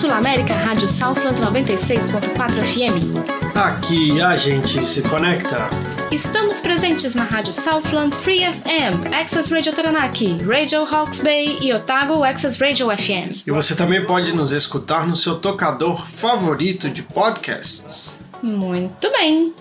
[0.00, 2.32] Sul América, Rádio Southland 96.4
[2.62, 3.54] FM.
[3.54, 5.68] Aqui a gente se conecta.
[6.10, 12.24] Estamos presentes na Rádio Southland Free FM, Access Radio Taranaki, Radio Hawks Bay e Otago
[12.24, 13.46] Access Radio FM.
[13.46, 18.18] E você também pode nos escutar no seu tocador favorito de podcasts.
[18.42, 19.52] Muito bem.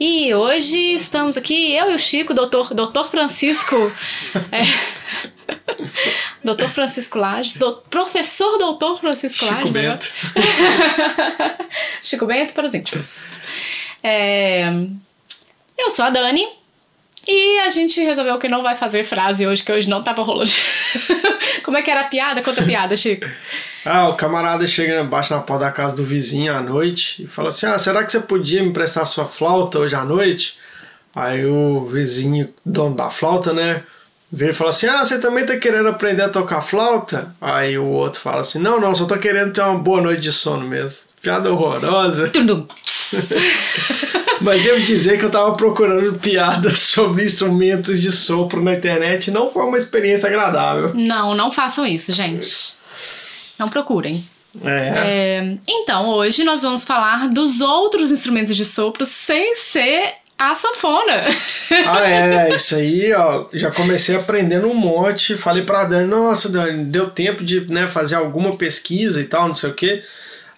[0.00, 3.74] E hoje estamos aqui, eu e o Chico, doutor, doutor Francisco.
[4.52, 4.62] é,
[6.44, 9.74] doutor Francisco Lages, do, professor doutor Francisco Chico Lages.
[9.74, 9.82] né?
[9.82, 10.12] Bento.
[12.00, 13.28] Chico Bento para os íntimos.
[14.00, 14.68] É,
[15.76, 16.46] eu sou a Dani
[17.26, 20.50] e a gente resolveu que não vai fazer frase hoje, que hoje não tava rolando.
[21.64, 22.40] Como é que era a piada?
[22.40, 23.26] Conta a piada, Chico.
[23.88, 27.48] Ah, o camarada chega embaixo na porta da casa do vizinho à noite e fala
[27.48, 30.58] assim: Ah, será que você podia me emprestar sua flauta hoje à noite?
[31.16, 33.82] Aí o vizinho, dono da flauta, né?
[34.30, 37.34] Vira e fala assim: Ah, você também tá querendo aprender a tocar flauta?
[37.40, 40.32] Aí o outro fala assim: Não, não, só tô querendo ter uma boa noite de
[40.32, 40.98] sono mesmo.
[41.22, 42.30] Piada horrorosa.
[44.40, 49.30] Mas devo dizer que eu tava procurando piadas sobre instrumentos de sopro na internet.
[49.30, 50.92] Não foi uma experiência agradável.
[50.94, 52.77] Não, não façam isso, gente.
[53.58, 54.22] Não procurem.
[54.64, 54.92] É.
[54.96, 61.26] É, então, hoje nós vamos falar dos outros instrumentos de sopro sem ser a sanfona.
[61.86, 63.46] Ah, é, isso aí, ó.
[63.52, 65.36] Já comecei aprendendo um monte.
[65.36, 69.54] Falei pra Dani, nossa, Dani, deu tempo de né, fazer alguma pesquisa e tal, não
[69.54, 70.02] sei o quê.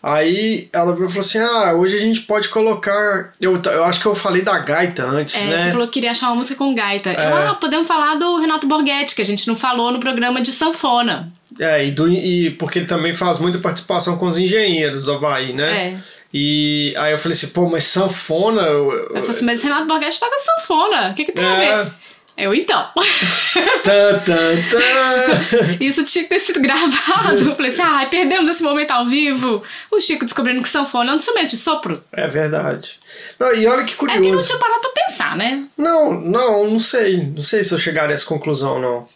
[0.02, 3.32] Aí ela virou e falou assim: Ah, hoje a gente pode colocar.
[3.38, 5.64] Eu, eu acho que eu falei da gaita antes, É, né?
[5.64, 7.12] Você falou que queria achar uma música com gaita.
[7.12, 7.48] Eu, É.
[7.48, 11.30] ah, podemos falar do Renato Borghetti, que a gente não falou no programa de sanfona.
[11.60, 15.52] É, e, do, e porque ele também faz muita participação com os engenheiros do Havaí,
[15.52, 15.88] né?
[15.88, 15.98] É.
[16.32, 18.62] E aí eu falei assim, pô, mas sanfona.
[18.62, 21.10] Eu, Eu falei assim, mas Renato Borghetti toca sanfona.
[21.10, 21.84] O que, que tem a É.
[21.84, 21.92] ver?
[22.36, 22.88] Eu, então.
[23.84, 25.76] Tan, tan, tan.
[25.80, 27.38] Isso tinha que ter sido gravado.
[27.46, 29.62] Eu falei assim, ai, perdemos esse momento ao vivo.
[29.90, 32.02] O Chico descobrindo que sanfona é um instrumento de sopro.
[32.12, 32.98] É verdade.
[33.38, 34.46] Não, e olha que É que não curioso.
[34.46, 35.64] tinha parado pra pensar, né?
[35.76, 37.18] Não, não, não sei.
[37.34, 39.06] Não sei se eu chegaria a essa conclusão, não.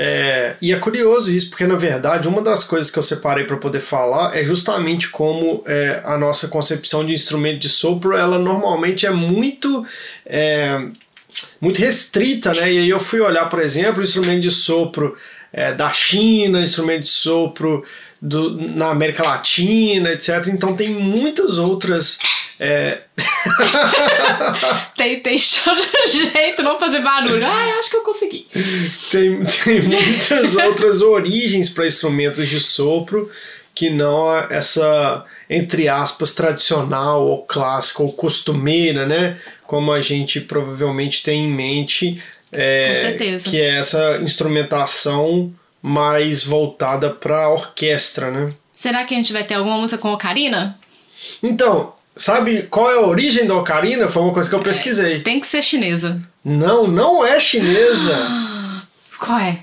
[0.00, 3.56] É, e é curioso isso, porque na verdade uma das coisas que eu separei para
[3.56, 9.06] poder falar é justamente como é, a nossa concepção de instrumento de sopro, ela normalmente
[9.06, 9.84] é muito
[10.24, 10.86] é,
[11.60, 12.72] muito restrita, né?
[12.72, 15.16] E aí eu fui olhar, por exemplo, o instrumento de sopro
[15.52, 17.84] é, da China, instrumento de sopro
[18.22, 20.46] do, na América Latina, etc.
[20.46, 22.20] Então tem muitas outras
[22.60, 23.02] é,
[24.96, 27.44] Tentei de jeito, não fazer barulho.
[27.46, 28.46] Ai, acho que eu consegui.
[29.10, 33.30] tem, tem muitas outras origens para instrumentos de sopro
[33.74, 39.38] que não essa, entre aspas, tradicional ou clássica ou costumeira, né?
[39.66, 42.20] Como a gente provavelmente tem em mente.
[42.50, 43.48] é, Com certeza.
[43.48, 48.52] Que é essa instrumentação mais voltada para orquestra, né?
[48.74, 50.76] Será que a gente vai ter alguma música com ocarina?
[51.40, 54.08] Então, sabe qual é a origem da ocarina?
[54.08, 55.20] Foi uma coisa que eu pesquisei.
[55.20, 56.20] Tem que ser chinesa.
[56.44, 58.16] Não, não é chinesa.
[59.18, 59.58] Qual é?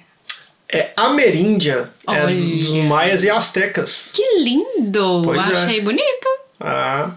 [0.67, 1.89] É ameríndia.
[2.07, 2.35] É Olha.
[2.35, 4.11] dos maias e astecas.
[4.13, 5.21] Que lindo!
[5.23, 5.53] Pois é.
[5.53, 6.27] Achei bonito.
[6.59, 7.11] Ah.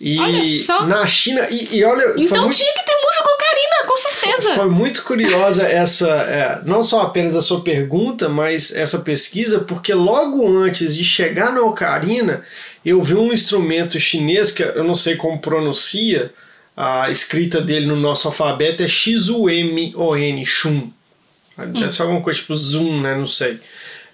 [0.00, 0.86] E Olha só.
[0.86, 1.46] na China.
[1.50, 4.54] E, e olha, Então muito, tinha que ter música com ocarina, com certeza.
[4.54, 6.08] foi muito curiosa essa.
[6.08, 11.52] é, não só apenas a sua pergunta, mas essa pesquisa, porque logo antes de chegar
[11.52, 12.44] na ocarina,
[12.88, 16.32] eu vi um instrumento chinês que eu não sei como pronuncia.
[16.76, 20.90] A escrita dele no nosso alfabeto é X-U-M-O-N, Shun.
[21.56, 23.16] Deve ser alguma coisa tipo Zoom, né?
[23.16, 23.58] Não sei.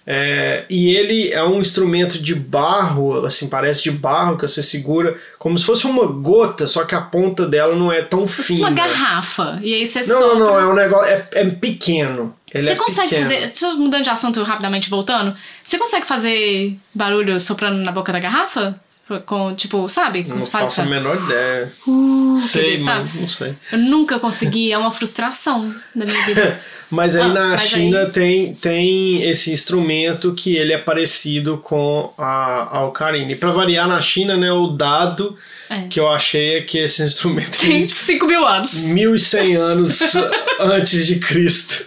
[0.07, 5.17] É, e ele é um instrumento de barro, assim, parece de barro, que você segura
[5.39, 8.69] como se fosse uma gota, só que a ponta dela não é tão Fosse fina.
[8.69, 9.59] uma garrafa.
[9.63, 10.39] E aí você Não, sopra.
[10.39, 11.07] não, não, é um negócio.
[11.11, 12.35] É, é pequeno.
[12.53, 13.27] Ele Você é consegue pequeno.
[13.27, 13.47] fazer.
[13.47, 15.35] Deixa eu mudando de assunto rapidamente, voltando.
[15.65, 18.79] Você consegue fazer barulho soprando na boca da garrafa?
[19.27, 20.23] Com, tipo, sabe?
[20.25, 21.71] Como Não faço a menor ideia.
[21.87, 23.11] Uh, sei, sabe?
[23.13, 23.55] mas não sei.
[23.73, 26.61] Eu nunca consegui, é uma frustração na minha vida.
[26.95, 31.59] Mas aí Ah, na mas China aí- Tem, tem esse instrumento que ele é parecido
[31.59, 33.33] com a, a ocarina.
[33.33, 35.37] E pra variar na China, né, o dado
[35.69, 35.83] É.
[35.89, 38.75] que eu achei é que esse instrumento Tem 5 mil anos.
[38.75, 40.01] 1100 anos
[40.61, 41.85] antes de Cristo.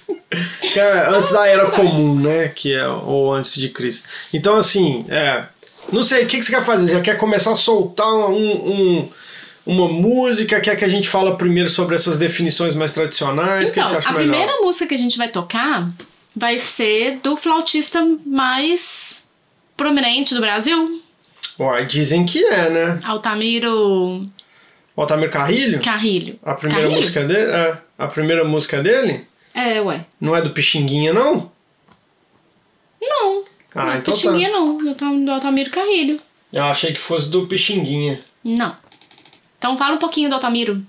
[0.74, 2.52] Que é antes da era comum, né?
[2.54, 4.08] Que é ou antes de Cristo.
[4.34, 5.44] Então, assim, é.
[5.90, 6.96] Não sei, o que, que você quer fazer?
[6.96, 9.10] Você quer começar a soltar um, um-
[9.68, 10.60] uma música?
[10.62, 13.70] Quer que a gente fala primeiro sobre essas definições mais tradicionais?
[13.72, 14.24] Então, que você acha a melhor?
[14.30, 15.90] primeira música que a gente vai tocar
[16.36, 19.30] vai ser do flautista mais
[19.76, 21.02] prominente do Brasil,
[21.60, 23.00] Uai, dizem que é, né?
[23.04, 24.28] Altamiro
[24.96, 25.82] O Altamir Carrilho?
[25.82, 26.40] Carrilho.
[26.44, 27.02] A primeira Carrilho?
[27.02, 27.52] música dele?
[27.52, 27.78] É.
[27.98, 29.26] A primeira música dele?
[29.56, 30.06] É, ué.
[30.22, 31.52] Não é do Pixinguinha, não?
[33.02, 33.44] Não.
[33.74, 34.78] Ah, não é então Pixinguinha, não.
[34.78, 36.20] Do Altam- Do Altamiro Carrilho.
[36.54, 38.20] Eu achei que fosse do Pixinguinha.
[38.44, 38.76] Não.
[39.58, 40.82] Então fala um pouquinho do Altamiro.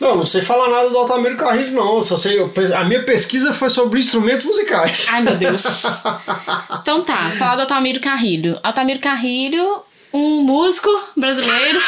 [0.00, 1.96] Não, não sei falar nada do Altamiro Carrilho, não.
[1.96, 2.38] Eu só sei.
[2.38, 5.08] eu a minha pesquisa foi sobre instrumentos musicais.
[5.10, 5.64] Ai, meu Deus.
[6.80, 8.58] então tá, falar do Altamiro Carrilho.
[8.62, 11.80] Altamiro Carrilho, um músico brasileiro.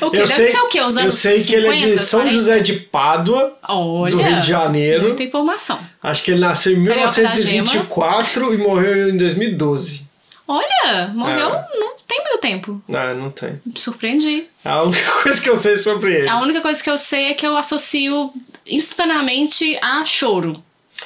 [0.00, 0.16] o que?
[0.16, 0.82] Eu Deve sei, ser o quê?
[0.82, 2.34] Os eu anos sei que ele é de 50, São 40?
[2.38, 5.02] José de Pádua, Olha, do Rio de Janeiro.
[5.04, 5.78] Muita informação.
[6.02, 10.06] Acho que ele nasceu em Carioca da 1924 e morreu em 2012.
[10.48, 11.66] Olha, morreu É.
[11.78, 12.82] não tem muito tempo.
[12.88, 13.60] Não, não tem.
[13.74, 14.46] Surpreendi.
[14.64, 16.28] É a única coisa que eu sei sobre ele.
[16.28, 18.32] A única coisa que eu sei é que eu associo
[18.66, 20.62] instantaneamente a choro.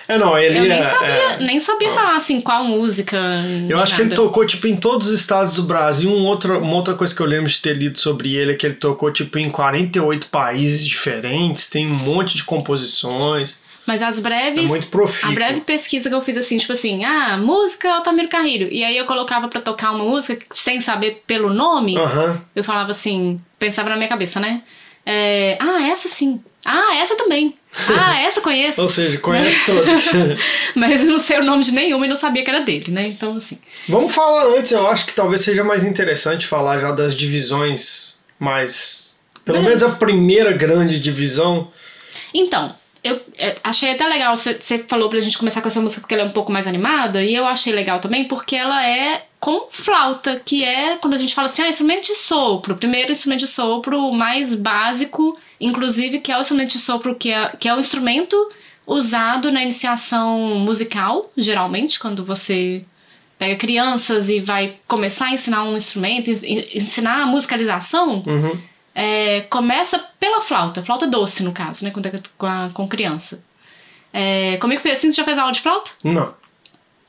[0.06, 3.18] É, não, ele Eu nem é- sabia, é- nem sabia falar assim qual música.
[3.68, 6.08] Eu acho que ele tocou, tipo, em todos os estados do Brasil.
[6.08, 8.64] Um outro, uma outra coisa que eu lembro de ter lido sobre ele é que
[8.66, 11.68] ele tocou, tipo, em 48 países diferentes.
[11.68, 13.58] Tem um monte de composições.
[13.90, 14.66] Mas as É breves.
[14.66, 15.30] muito profícuo.
[15.30, 18.68] A breve pesquisa que eu fiz assim, tipo assim, ah, música Altamiro Carrilho.
[18.70, 21.98] E aí eu colocava pra tocar uma música sem saber pelo nome.
[21.98, 22.40] Aham.
[22.54, 24.62] Eu falava assim, pensava na minha cabeça, né?
[25.04, 26.40] É, ah, essa sim.
[26.64, 27.56] Ah, essa também.
[27.88, 28.80] Ah, essa conheço.
[28.80, 30.08] Ou seja, conhece todos.
[30.76, 33.08] Mas não sei o nome de nenhuma e não sabia que era dele, né?
[33.08, 33.58] Então, assim.
[33.88, 39.16] Vamos falar antes, eu acho que talvez seja mais interessante falar já das divisões mais.
[39.44, 39.84] Pelo Beleza.
[39.86, 41.72] menos a primeira grande divisão.
[42.32, 44.54] Então, eu é, achei até legal, você
[44.86, 47.34] falou pra gente começar com essa música porque ela é um pouco mais animada, e
[47.34, 51.46] eu achei legal também porque ela é com flauta, que é quando a gente fala
[51.46, 52.76] assim, ah, instrumento de sopro.
[52.76, 57.50] Primeiro instrumento de sopro mais básico, inclusive, que é o instrumento de sopro que é,
[57.58, 58.36] que é o instrumento
[58.86, 62.82] usado na iniciação musical, geralmente, quando você
[63.38, 68.58] pega crianças e vai começar a ensinar um instrumento, en- ensinar a musicalização, Uhum.
[68.94, 73.44] É, começa pela flauta, flauta doce no caso, né, quando com, a- com criança.
[74.12, 75.92] É, comigo foi assim, você já fez aula de flauta?
[76.02, 76.34] Não,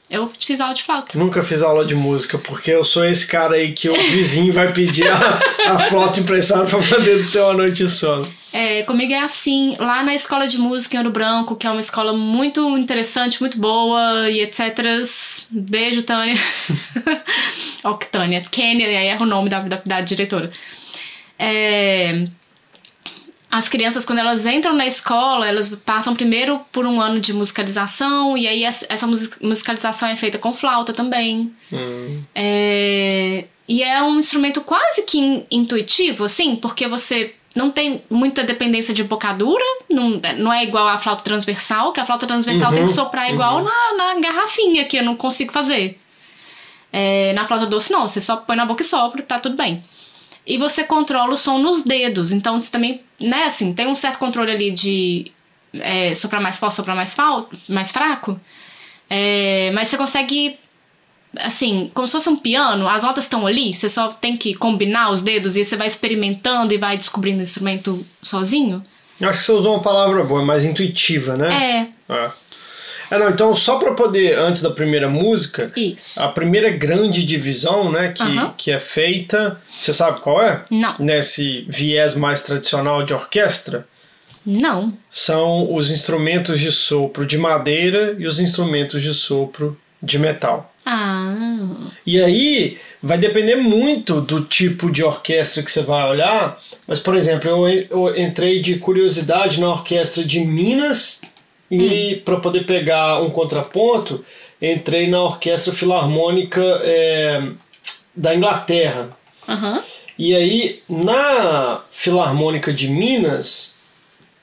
[0.10, 1.18] Eu fiz aula de flauta.
[1.18, 4.72] nunca fiz aula de música, porque eu sou esse cara aí que o vizinho vai
[4.74, 8.32] pedir a, a flauta emprestada pra poder ter uma noite de sono.
[8.54, 11.80] É, comigo é assim, lá na escola de música em Ouro Branco, que é uma
[11.80, 14.60] escola muito interessante, muito boa e etc.
[15.50, 16.36] Beijo, Tânia.
[17.84, 20.52] Ó, que Tânia, Kênia, aí erra o nome da, da, da diretora.
[21.44, 22.28] É,
[23.50, 28.38] as crianças, quando elas entram na escola, elas passam primeiro por um ano de musicalização,
[28.38, 31.52] e aí essa essa musi- musicalização é feita com flauta também.
[31.74, 32.22] Hum.
[32.36, 38.44] É, E é um instrumento quase que in- intuitivo, assim, porque você não tem muita
[38.44, 42.76] dependência de bocadura, não, não é igual à flauta transversal, que a flauta transversal Uhum,
[42.78, 46.00] tem que soprar igual na, na garrafinha, que eu não consigo fazer.
[46.94, 49.82] É, na flauta doce, não, você só põe na boca e sopra, tá tudo bem.
[50.46, 54.18] E você controla o som nos dedos, então você também, né, assim, tem um certo
[54.18, 55.32] controle ali de
[55.74, 58.40] é, soprar mais forte, soprar mais, fal mais fraco,
[59.10, 60.58] é, mas você consegue
[61.38, 65.12] assim, como se fosse um piano, as notas estão ali, você só tem que combinar
[65.12, 68.84] os dedos e você vai experimentando e vai descobrindo o instrumento sozinho.
[69.20, 71.88] Eu acho que você usou uma palavra boa, mais intuitiva, né?
[72.10, 72.32] É, É.
[73.12, 76.22] É, não, então só pra poder, antes da primeira música, isso.
[76.24, 78.24] a primeira grande divisão, né, que,
[78.58, 80.64] que é feita, você sabe qual é?
[80.72, 83.86] Não, Nesse viés mais tradicional de orquestra,
[84.46, 84.94] não.
[85.10, 90.74] são os instrumentos de sopro de madeira e os instrumentos de sopro de metal.
[90.84, 91.36] Ah,
[92.06, 96.58] E aí vai depender muito do tipo de orquestra que você vai olhar.
[96.88, 101.22] Mas, por exemplo, eu, eu entrei de curiosidade na orquestra de Minas
[101.72, 104.24] e para poder pegar um contraponto,
[104.62, 107.42] entrei na orquestra filarmônica é,
[108.16, 109.10] da Inglaterra.
[109.48, 109.82] aham.
[110.20, 113.80] E aí, na Filarmônica de Minas,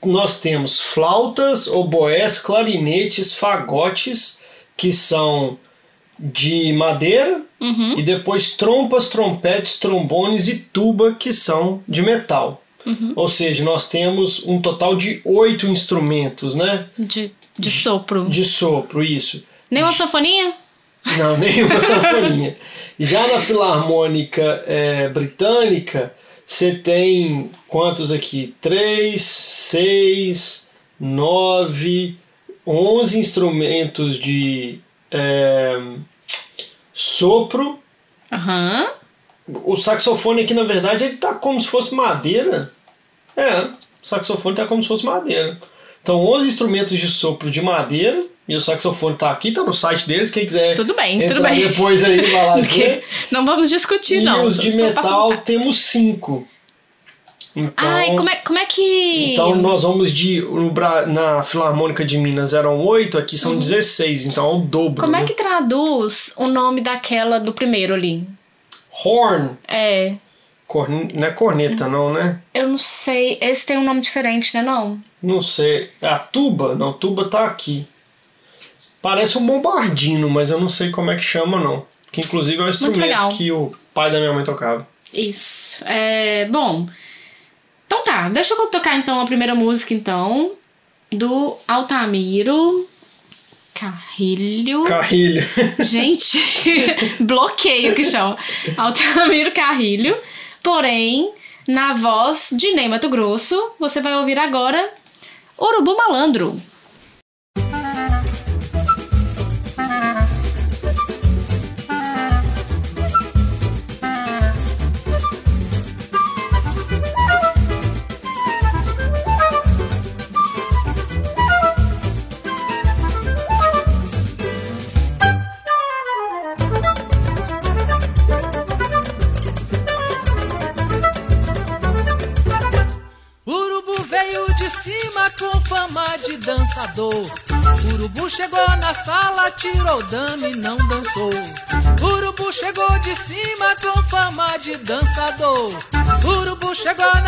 [0.03, 4.43] nós temos flautas, oboés, clarinetes, fagotes,
[4.75, 5.57] que são
[6.17, 7.99] de madeira, Uhum.
[7.99, 12.61] e depois trompas, trompetes, trombones e tuba, que são de metal.
[12.85, 13.13] Uhum.
[13.15, 16.87] Ou seja, nós temos um total de oito instrumentos, né?
[16.97, 18.29] De, de sopro.
[18.29, 19.45] De sopro, isso.
[19.69, 20.53] Nem uma sanfoninha?
[21.17, 22.57] Não, nenhuma sanfoninha.
[22.99, 26.13] Já na Filarmônica é, Britânica,
[26.45, 28.55] você tem quantos aqui?
[28.59, 30.69] Três, seis,
[30.99, 32.17] nove,
[32.65, 34.79] 11 instrumentos de
[35.11, 35.79] é,
[36.93, 37.79] sopro.
[38.31, 38.91] Aham.
[39.63, 42.71] O saxofone aqui, na verdade, ele tá como se fosse madeira.
[43.35, 43.67] É, o
[44.03, 45.57] saxofone tá como se fosse madeira.
[46.01, 48.23] Então, 11 instrumentos de sopro de madeira.
[48.47, 50.31] E o saxofone tá aqui, tá no site deles.
[50.31, 51.67] Quem quiser Tudo bem, tudo bem.
[51.67, 53.03] depois aí, vai lá ver.
[53.29, 54.43] não vamos discutir, E não.
[54.43, 56.47] os de metal temos cinco.
[57.55, 59.33] Então, Ai, como é, como é que.
[59.33, 60.41] então nós vamos de.
[60.41, 60.71] no
[61.07, 64.89] na Filarmônica de Minas eram oito, aqui são 16, então é o dobro.
[65.03, 65.11] Uhum.
[65.11, 65.25] Como é né?
[65.27, 68.23] que traduz o nome daquela do primeiro ali?
[69.03, 69.57] Horn.
[69.67, 70.15] É.
[70.67, 71.11] Corn...
[71.13, 72.41] Não é corneta, não, né?
[72.53, 73.37] Eu não sei.
[73.41, 74.61] Esse tem um nome diferente, né?
[74.61, 74.99] Não?
[75.21, 75.89] Não sei.
[76.01, 76.75] A tuba?
[76.75, 77.87] Não, tuba tá aqui.
[79.01, 81.85] Parece um bombardino, mas eu não sei como é que chama, não.
[82.11, 84.87] Que inclusive é o instrumento que o pai da minha mãe tocava.
[85.13, 85.83] Isso.
[85.85, 86.87] É, bom.
[87.87, 90.53] Então tá, deixa eu tocar então a primeira música, então.
[91.11, 92.87] Do Altamiro
[93.79, 94.83] Carrilho.
[94.83, 95.41] Carrilho.
[95.79, 96.37] Gente,
[97.23, 98.37] bloqueio que chama.
[98.75, 100.17] Altamiro Carrilho.
[100.61, 101.31] Porém,
[101.65, 104.93] na voz de Ney Mato Grosso, você vai ouvir agora
[105.57, 106.61] Urubu Malandro.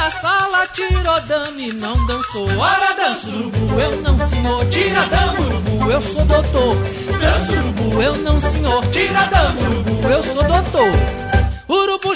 [0.01, 2.47] Na sala, tirou dame, não dançou.
[2.57, 6.75] Ora dança, urubu, eu não senhor, tira dama, urubu, eu sou doutor.
[7.21, 11.30] Dança, urubu, eu não senhor, tira dama, urubu, eu sou doutor.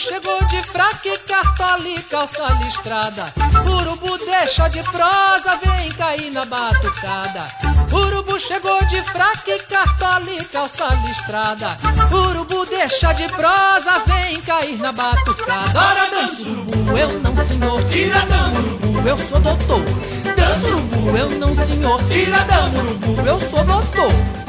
[0.07, 3.33] Chegou de fraque, cartola e calça listrada.
[3.67, 7.47] Urubu deixa de prosa, vem cair na batucada.
[7.91, 11.75] Urubu chegou de fraque, cartola e calça listrada.
[12.11, 15.79] Urubu deixa de prosa, vem cair na batucada.
[15.79, 19.81] Ora dança, urubu, eu não senhor, tira dama, urubu, eu sou doutor.
[20.37, 24.44] Dança, urubu, eu não senhor, tira dama, urubu, eu sou doutor.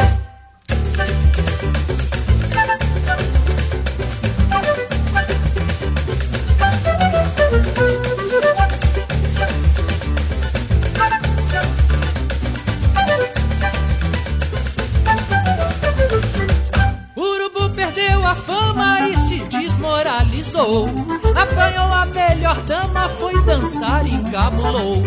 [24.36, 25.02] Encabulou.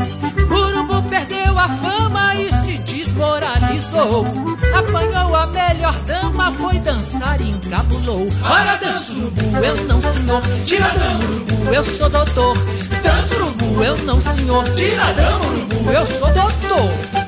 [0.49, 4.25] Urubu perdeu a fama e se desmoralizou.
[4.73, 8.27] Apanhou a melhor dama, foi dançar e encabulou.
[8.43, 12.57] Ora, dança urubu, eu não senhor, tira dama urubu, eu sou doutor.
[13.03, 17.18] Dança urubu, eu não senhor, tira dama urubu, eu sou doutor.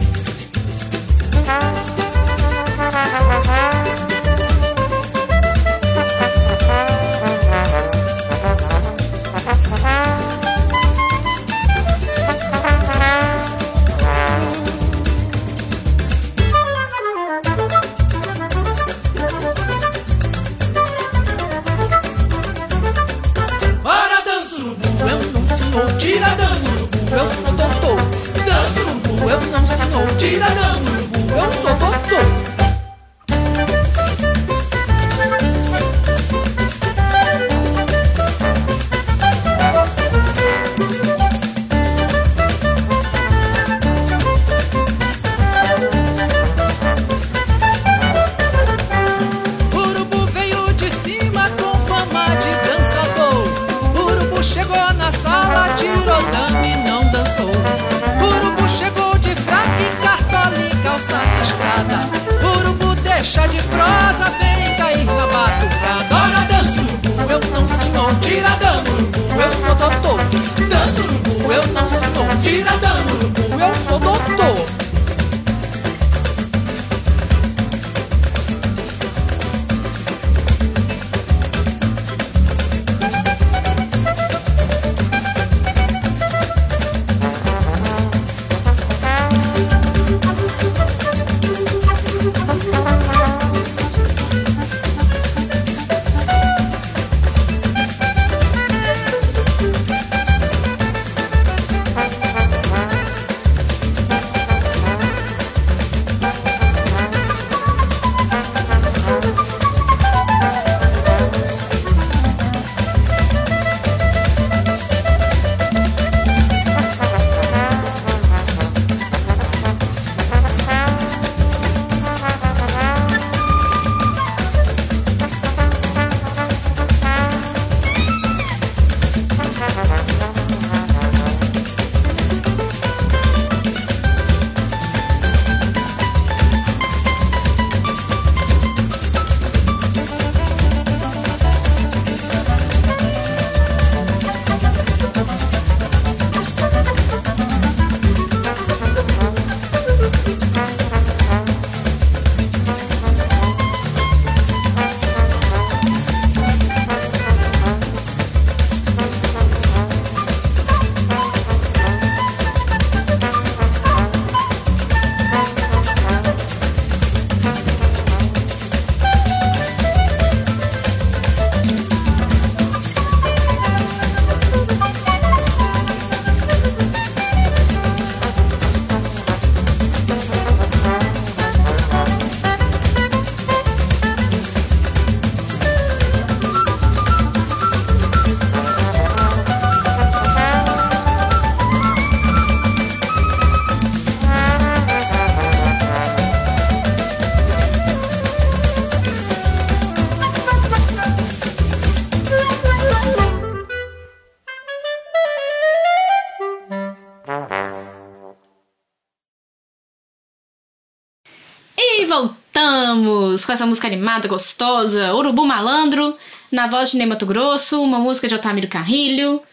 [213.52, 216.18] Com essa música animada, gostosa, Urubu Malandro,
[216.50, 219.44] na voz de Ney Mato Grosso, uma música de Otamiro Carrilho.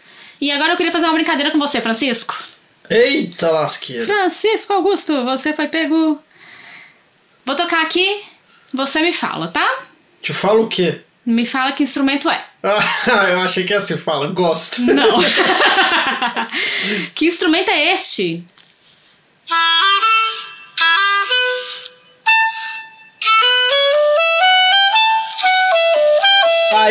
[0.40, 2.38] E agora eu queria fazer uma brincadeira com você, Francisco.
[2.88, 4.06] Eita lasqueira.
[4.06, 6.22] Francisco Augusto, você foi pego.
[7.44, 8.22] Vou tocar aqui,
[8.72, 9.68] você me fala, tá?
[10.22, 11.00] Te falo o quê?
[11.26, 12.40] Me fala que instrumento é.
[12.62, 14.80] Ah, eu achei que assim fala, gosto.
[14.82, 15.18] Não.
[17.16, 18.44] que instrumento é este?
[19.50, 19.87] Ah,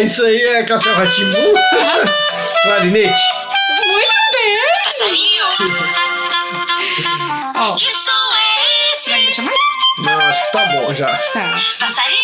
[0.01, 1.53] isso aí é Castelo Ratimbu?
[2.63, 3.21] Clarinete?
[3.85, 4.53] Muito bem!
[4.83, 5.45] Passarinho,
[7.55, 9.09] Ó, que som é esse?
[9.25, 9.57] deixa mais?
[10.03, 11.17] Não, acho que tá bom já.
[11.33, 11.59] Tá.
[11.79, 12.17] Passarinho,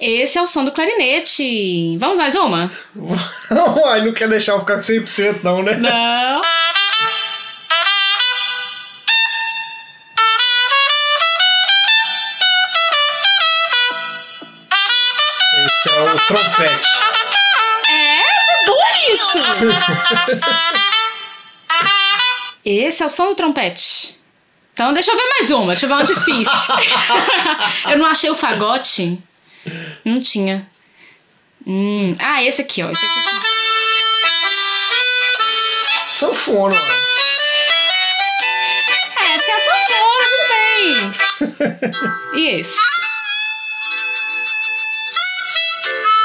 [0.00, 1.96] Esse é o som do clarinete.
[1.98, 2.70] Vamos mais uma?
[3.90, 5.74] Ai, não quer deixar eu ficar com 100% não, né?
[5.76, 6.40] Não.
[16.28, 16.88] Trompete.
[17.90, 19.78] É, você é bonito!
[22.64, 24.16] Esse é o som do trompete.
[24.74, 26.52] Então deixa eu ver mais uma, deixa eu ver uma difícil.
[27.90, 29.18] eu não achei o fagote.
[30.04, 30.68] Não tinha.
[31.66, 32.90] Hum, Ah, esse aqui, ó.
[32.90, 33.18] Esse aqui.
[36.18, 36.78] Sanfona, ó.
[39.22, 41.98] É, essa é a sanfona, tudo bem.
[42.40, 42.87] E esse?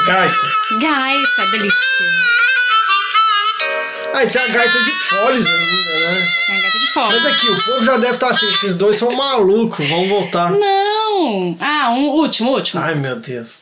[0.05, 0.35] Gaita.
[0.81, 1.87] Gaita, delícia.
[4.13, 6.27] Ah, tem a gaita de foles ainda, né?
[6.49, 7.07] É a gaita de fora.
[7.07, 10.51] Mas aqui, o povo já deve estar assim, esses dois são malucos, vamos voltar.
[10.51, 11.57] Não!
[11.59, 12.81] Ah, um último, último.
[12.81, 13.59] Ai, meu Deus.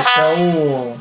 [0.00, 1.00] Esse é o...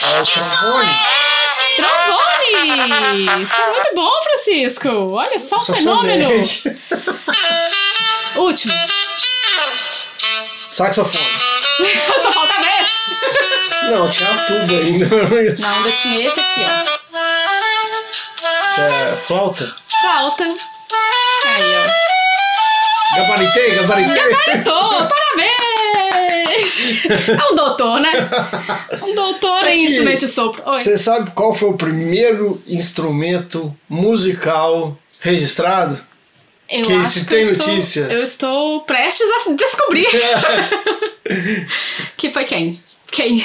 [0.00, 0.94] É o trombone.
[1.76, 3.42] Trombone!
[3.42, 4.88] Isso é muito bom, Francisco!
[5.12, 6.28] Olha só o fenômeno!
[8.36, 8.72] Último.
[10.70, 11.26] Saxofone.
[12.22, 13.90] Só falta esse!
[13.90, 15.06] Não, tinha tudo ainda.
[15.58, 16.68] Não, ainda tinha esse aqui, ó.
[18.80, 19.74] É, flauta.
[20.00, 20.44] Flauta.
[20.44, 23.16] Aí, ó.
[23.16, 24.30] Gabaritei, gabaritei.
[24.30, 25.08] Gabaritou!
[25.08, 25.71] Parabéns!
[26.14, 28.12] É um doutor, né?
[29.02, 30.62] Um doutor em instrumento de sopro.
[30.64, 35.98] Você sabe qual foi o primeiro instrumento musical registrado?
[36.68, 38.00] Eu que acho se tem eu estou- notícia?
[38.10, 40.06] eu estou prestes a descobrir.
[42.16, 42.82] que foi quem?
[43.10, 43.44] Quem?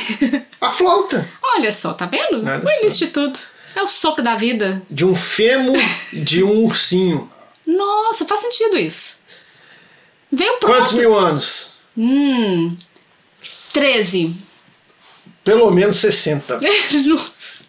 [0.61, 1.27] A flauta.
[1.43, 2.41] Olha só, tá vendo?
[2.41, 3.05] Nada o início só.
[3.05, 3.39] de tudo.
[3.75, 4.81] É o sopro da vida.
[4.89, 5.77] De um fêmur
[6.13, 7.29] de um ursinho.
[7.65, 9.19] Nossa, faz sentido isso.
[10.31, 10.75] Veio pronto.
[10.77, 11.76] Quantos mil anos?
[11.97, 12.77] Hum.
[13.73, 14.35] 13.
[15.43, 16.59] Pelo menos 60.
[17.07, 17.63] Nossa.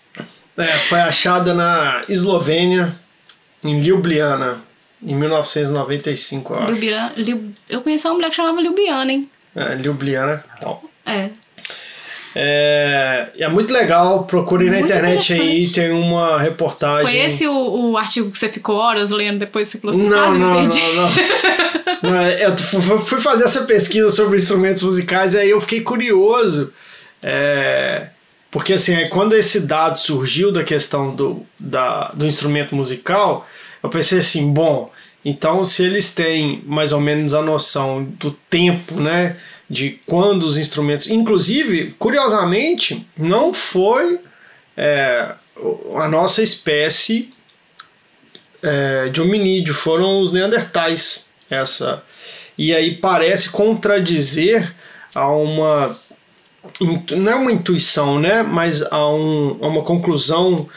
[0.56, 2.98] É, foi achada na Eslovênia,
[3.62, 4.60] em Ljubljana,
[5.02, 6.72] em 1995, eu acho.
[6.72, 9.30] Ljubljana- Liu- Eu conheci uma mulher que chamava Ljubljana, hein?
[9.54, 10.44] É, Ljubljana.
[10.56, 11.30] Então, É.
[12.34, 17.06] É, é muito legal, procurem na Muito internet aí, tem uma reportagem.
[17.06, 20.34] Foi esse o, o artigo que você ficou horas lendo depois você falou assim, Não,
[20.34, 20.82] não, não, perdi.
[20.94, 22.10] não.
[22.10, 25.80] Não, é, Eu fu- fui fazer essa pesquisa sobre instrumentos musicais e aí eu fiquei
[25.80, 26.72] curioso.
[27.22, 28.08] é,
[28.50, 33.46] porque assim, aí quando esse dado surgiu da questão do, da, do instrumento musical,
[33.82, 34.90] eu pensei assim, bom,
[35.24, 39.36] então se eles têm mais ou menos a noção do tempo, né?
[39.68, 41.08] De quando os instrumentos.
[41.08, 44.18] Inclusive, curiosamente, não foi
[44.76, 45.34] é,
[45.96, 47.30] a nossa espécie
[48.62, 51.26] é, de hominídeo, foram os neandertais.
[51.50, 52.02] Essa.
[52.56, 54.74] E aí parece contradizer
[55.14, 55.96] a uma.
[57.16, 58.42] Não é uma intuição, né?
[58.42, 60.68] Mas a, um, a uma conclusão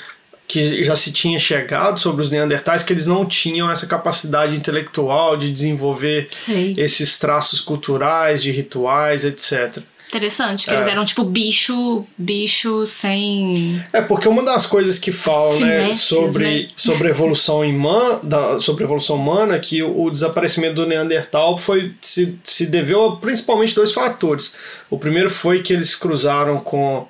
[0.52, 5.38] que já se tinha chegado sobre os neandertais, que eles não tinham essa capacidade intelectual
[5.38, 6.76] de desenvolver Sei.
[6.78, 9.78] esses traços culturais, de rituais, etc.
[10.10, 10.90] Interessante, que eles É.
[10.92, 13.82] eram tipo bicho, bicho sem.
[13.94, 16.68] É, porque uma das coisas que falam né, sobre, né?
[16.76, 21.94] sobre, a evolução imã, da, sobre evolução humana, que o, o desaparecimento do Neandertal foi,
[22.02, 24.54] se, se deveu a principalmente dois fatores.
[24.90, 27.08] O primeiro foi que eles cruzaram com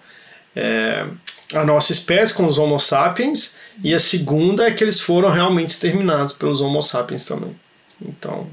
[0.55, 1.07] é,
[1.55, 5.69] a nossa espécie, com os Homo sapiens, e a segunda é que eles foram realmente
[5.69, 7.55] exterminados pelos Homo sapiens também.
[8.01, 8.47] Então.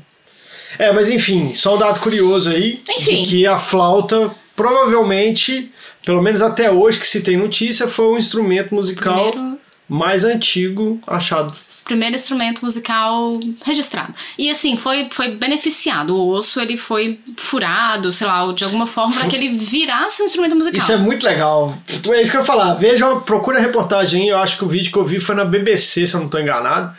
[0.78, 3.22] É, mas enfim, só um dado curioso aí, Enfim.
[3.22, 5.72] de que a flauta provavelmente,
[6.04, 9.58] pelo menos até hoje que se tem notícia, foi o instrumento musical Primeiro.
[9.88, 11.54] mais antigo achado
[11.88, 14.14] Primeiro instrumento musical registrado.
[14.38, 16.14] E assim, foi, foi beneficiado.
[16.14, 20.26] O osso ele foi furado, sei lá, de alguma forma, para que ele virasse um
[20.26, 20.78] instrumento musical.
[20.78, 21.76] Isso é muito legal.
[21.88, 22.74] É isso que eu ia falar.
[22.74, 24.28] Veja, procura a reportagem aí.
[24.28, 26.40] Eu acho que o vídeo que eu vi foi na BBC, se eu não estou
[26.40, 26.94] enganado.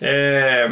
[0.00, 0.70] É,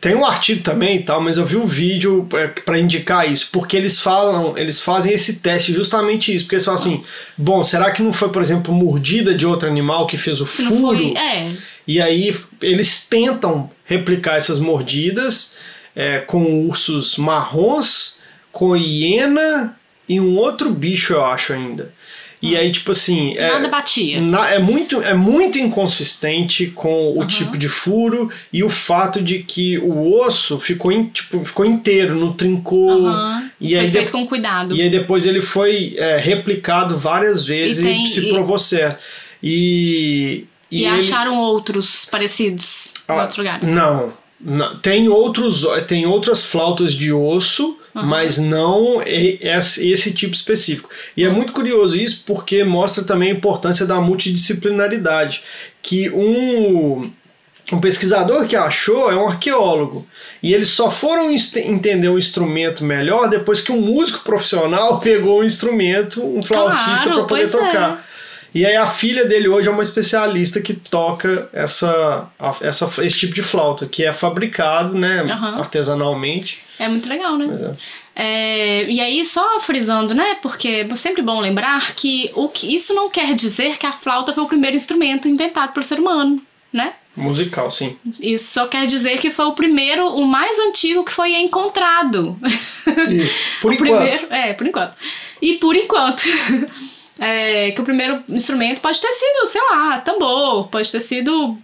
[0.00, 2.26] Tem um artigo também e tal, mas eu vi o vídeo
[2.64, 6.80] para indicar isso, porque eles falam, eles fazem esse teste justamente isso, porque eles falam
[6.80, 7.04] assim,
[7.36, 10.64] bom, será que não foi, por exemplo, mordida de outro animal que fez o Se
[10.64, 10.96] furo?
[10.96, 11.14] foi.
[11.16, 11.52] É.
[11.86, 15.56] E aí eles tentam replicar essas mordidas
[15.94, 18.18] é, com ursos marrons,
[18.52, 19.76] com hiena
[20.08, 21.92] e um outro bicho, eu acho ainda.
[22.42, 23.34] E aí, tipo assim.
[23.38, 24.20] É, Nada batia.
[24.20, 29.38] na- é, muito, é muito inconsistente com o tipo de furo e o fato de
[29.42, 33.06] que o osso ficou, in- tipo, ficou inteiro, não trincou.
[33.08, 33.50] Aham.
[33.60, 34.76] E Foi aí, feito de- com cuidado.
[34.76, 38.58] e aí depois ele foi é, replicado várias vezes e, E tem- se e- provou
[38.58, 38.98] certo.
[39.42, 40.44] E.
[40.70, 43.66] E, ele- acharam outros parecidos em ah, outros lugares.
[43.68, 44.76] Não, não.
[44.78, 50.90] Tem, outros, tem outras flautas de osso, mas não e- esse, tipo específico.
[51.16, 55.42] E é muito curioso isso porque mostra também a importância da multidisciplinaridade.
[55.80, 57.10] Que um,
[57.72, 60.06] um pesquisador que achou é um arqueólogo.
[60.42, 65.44] E eles só foram entender o instrumento melhor depois que um músico profissional pegou o
[65.44, 67.98] instrumento, um flautista, Claro, para poder pois é.
[68.54, 72.28] E aí a filha dele hoje é uma especialista que toca essa,
[72.60, 75.60] essa, esse tipo de flauta, que é fabricado né, Aham.
[75.60, 76.60] artesanalmente.
[76.78, 77.46] É muito legal, né?
[77.72, 78.06] É.
[78.18, 80.36] É, e aí, só frisando, né?
[80.40, 84.32] Porque é sempre bom lembrar que, o que isso não quer dizer que a flauta
[84.32, 86.40] foi o primeiro instrumento inventado pelo ser humano,
[86.72, 86.94] né?
[87.14, 87.96] Musical, sim.
[88.20, 92.38] Isso só quer dizer que foi o primeiro, o mais antigo que foi encontrado.
[93.10, 93.34] Isso.
[93.60, 93.90] Por enquanto.
[93.90, 94.94] primeiro, é, por enquanto.
[95.40, 96.22] E por enquanto.
[97.18, 101.56] é, que o primeiro instrumento pode ter sido, sei lá, tambor, pode ter sido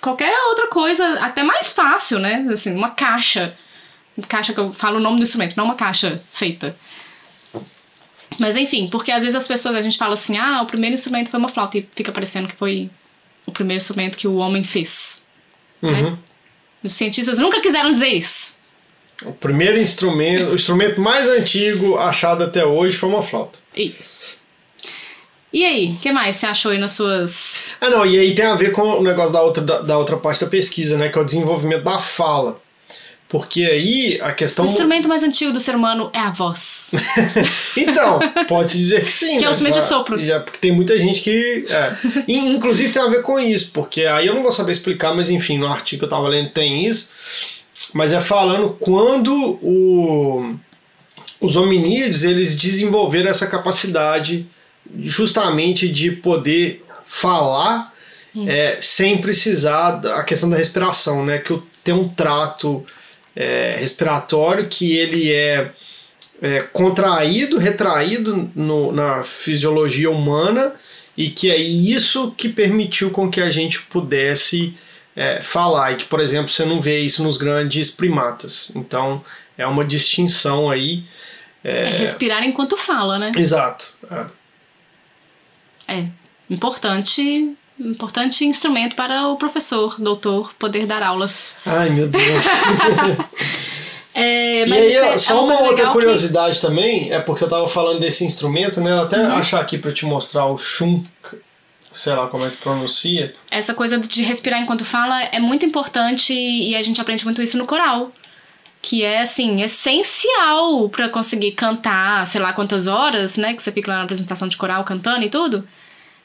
[0.00, 2.46] qualquer outra coisa, até mais fácil, né?
[2.52, 3.56] Assim, uma caixa.
[4.28, 6.76] Caixa que eu falo o nome do instrumento, não uma caixa feita.
[8.38, 11.30] Mas enfim, porque às vezes as pessoas, a gente fala assim, ah, o primeiro instrumento
[11.30, 12.90] foi uma flauta, e fica parecendo que foi
[13.46, 15.24] o primeiro instrumento que o homem fez.
[15.82, 16.16] Uhum.
[16.82, 18.60] Os cientistas nunca quiseram dizer isso.
[19.24, 23.58] O primeiro instrumento, o instrumento mais antigo achado até hoje foi uma flauta.
[23.74, 24.41] Isso.
[25.52, 27.76] E aí, o que mais você achou aí nas suas.
[27.80, 30.16] Ah, não, e aí tem a ver com o negócio da outra, da, da outra
[30.16, 31.10] parte da pesquisa, né?
[31.10, 32.58] Que é o desenvolvimento da fala.
[33.32, 34.64] Porque aí a questão.
[34.66, 36.90] O instrumento mais antigo do ser humano é a voz.
[37.74, 39.38] Então, pode-se dizer que sim.
[39.38, 39.50] Que é o né?
[39.52, 40.22] instrumento de sopro.
[40.22, 41.64] Já, porque tem muita gente que.
[41.70, 41.96] É.
[42.28, 45.30] E, inclusive tem a ver com isso, porque aí eu não vou saber explicar, mas
[45.30, 47.10] enfim, no artigo que eu tava lendo tem isso.
[47.94, 50.54] Mas é falando quando o,
[51.40, 54.46] os hominídeos eles desenvolveram essa capacidade
[55.04, 57.92] justamente de poder falar
[58.46, 61.36] é, sem precisar da a questão da respiração, né?
[61.38, 62.84] Que o- tem um trato
[63.36, 65.70] é, respiratório que ele é
[66.40, 70.72] é, contraído, retraído no- na fisiologia humana
[71.16, 74.74] e que é isso que permitiu com que a gente pudesse
[75.14, 78.72] é, falar e que, por exemplo, você não vê isso nos grandes primatas.
[78.74, 79.22] Então,
[79.58, 81.04] é uma distinção aí.
[81.62, 83.30] É, respirar enquanto fala, né?
[83.36, 83.92] Exato.
[85.88, 86.06] É.
[86.50, 87.54] Importante.
[87.80, 91.56] Importante instrumento para o professor, doutor, poder dar aulas.
[91.66, 92.44] Ai, meu Deus.
[94.14, 97.66] É, e aí, é- só uma outra legal que- curiosidade também, é porque eu tava
[97.66, 98.92] falando desse instrumento, né?
[98.92, 99.32] Eu até Uhum.
[99.36, 101.06] achar aqui para te mostrar o chunk,
[101.94, 103.32] sei lá como é que pronuncia.
[103.50, 107.56] essa coisa de respirar enquanto fala é muito importante e a gente aprende muito isso
[107.56, 108.12] no coral.
[108.82, 113.54] Que é, assim, essencial pra conseguir cantar, sei lá quantas horas, né?
[113.54, 115.66] Que você fica lá na apresentação de coral cantando e tudo.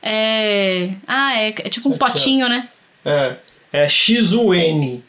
[0.01, 0.89] É.
[1.07, 2.07] Ah, é, é tipo um Aqui, ó.
[2.07, 2.67] potinho, né?
[3.05, 3.35] É,
[3.71, 5.01] é XUN.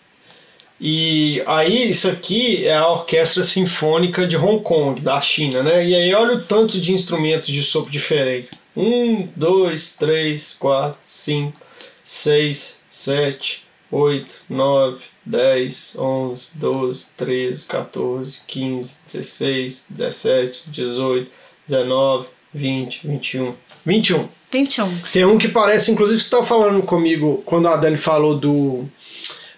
[0.80, 5.84] E aí, isso aqui é a Orquestra Sinfônica de Hong Kong, da China, né?
[5.84, 8.50] E aí, olha o tanto de instrumentos de sopro diferente.
[8.76, 11.60] Um, dois, três, quatro, cinco,
[12.04, 21.30] seis, sete, oito, nove, dez, onze, doze, treze, 14, 15, 16, 17, 18,
[21.66, 23.54] 19, 20, 21.
[23.84, 24.28] 21.
[24.50, 24.98] 21.
[25.12, 28.88] Tem um que parece, inclusive você estava falando comigo quando a Dani falou do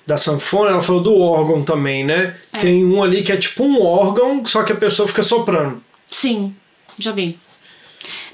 [0.07, 2.37] da sanfona, ela falou do órgão também, né?
[2.53, 2.59] É.
[2.59, 5.81] Tem um ali que é tipo um órgão, só que a pessoa fica soprando.
[6.11, 6.53] Sim,
[6.99, 7.39] já vi.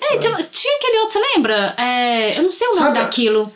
[0.01, 1.75] É, tinha, tinha aquele outro, você lembra?
[1.77, 3.53] É, eu não sei o nome Sabe- daquilo.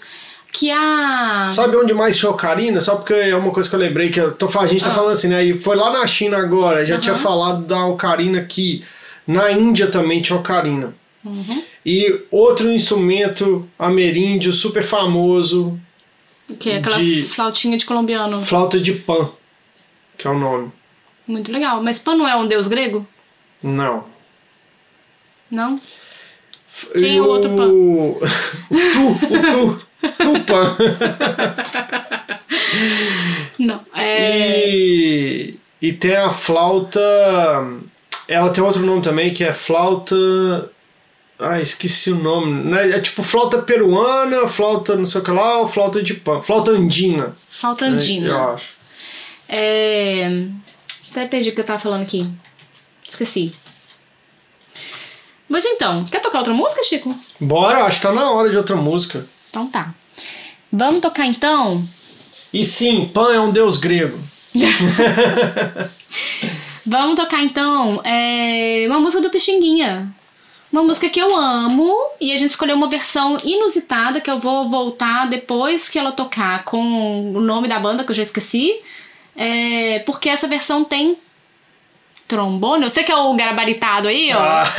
[0.53, 1.49] Que a.
[1.51, 2.81] Sabe onde mais tinha ocarina?
[2.81, 4.95] Só porque é uma coisa que eu lembrei que eu tô, a gente tá Ah.
[4.95, 5.45] falando assim, né?
[5.45, 7.03] E foi lá na China agora, já Aham.
[7.03, 8.85] tinha falado da ocarina que
[9.27, 10.93] na Índia também tinha ocarina.
[11.25, 11.63] Uhum.
[11.87, 15.79] E outro instrumento ameríndio super famoso
[16.59, 18.45] Que é aquela De- flautinha de colombiano.
[18.45, 19.29] Flauta de Pan,
[20.19, 20.73] que é o nome.
[21.29, 21.81] Muito legal.
[21.83, 23.07] Mas Pan não é um deus grego?
[23.63, 24.05] Não.
[25.51, 25.81] Não?
[26.99, 27.69] Quem é o outro Pan?
[27.71, 28.21] O
[28.71, 29.90] Tu, o Tu.
[30.19, 30.77] Tupã.
[33.59, 33.81] Não.
[33.95, 34.69] É.
[34.69, 37.01] E, e tem a flauta.
[38.27, 40.17] Ela tem outro nome também que é flauta.
[41.39, 42.65] Ah, esqueci o nome.
[42.65, 42.91] né?
[42.91, 46.43] É tipo flauta peruana, flauta não sei o que lá, ou flauta de pan.
[46.43, 47.35] Flauta andina.
[47.51, 48.29] Falta né, andina.
[48.29, 48.75] Eu acho.
[49.49, 50.47] É...
[51.11, 52.27] Até perdi o que eu tava falando aqui.
[53.09, 53.53] Esqueci.
[55.49, 57.13] Mas então, quer tocar outra música, Chico?
[57.41, 59.27] Bora, acho que tá na hora de outra música.
[59.51, 59.93] Então tá.
[60.73, 61.85] Vamos tocar então.
[62.53, 64.19] E sim, Pan é um deus grego.
[66.87, 70.09] Vamos tocar então é, uma música do Pixinguinha.
[70.73, 74.69] Uma música que eu amo e a gente escolheu uma versão inusitada que eu vou
[74.69, 78.81] voltar depois que ela tocar com o nome da banda que eu já esqueci.
[79.37, 81.17] É, porque essa versão tem
[82.29, 82.85] trombone.
[82.85, 84.39] Eu sei que é o gabaritado aí, ó.
[84.39, 84.73] Ah.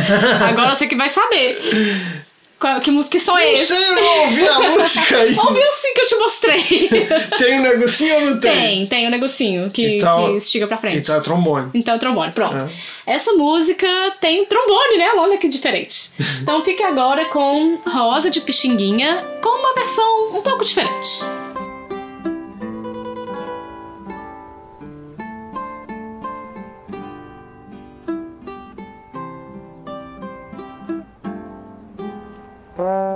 [0.48, 2.22] Agora você que vai saber.
[2.62, 3.66] Qual, que música som é esse?
[3.76, 5.36] sei, eu não ouvi a música aí.
[5.38, 6.90] Ouviu sim que eu te mostrei.
[7.40, 8.52] Tem um negocinho ou não tem?
[8.52, 11.00] tem, tem um negocinho que, Então- que estica pra frente.
[11.00, 11.72] Então é trombone.
[11.74, 12.64] Então, trombone, pronto.
[13.06, 13.14] É.
[13.16, 13.88] Essa música
[14.22, 15.10] tem trombone, né?
[15.16, 16.12] Olha que diferente.
[16.42, 21.20] Então fica agora com Rosa de Pixinguinha, com uma versão um pouco diferente.
[32.82, 33.11] Uh...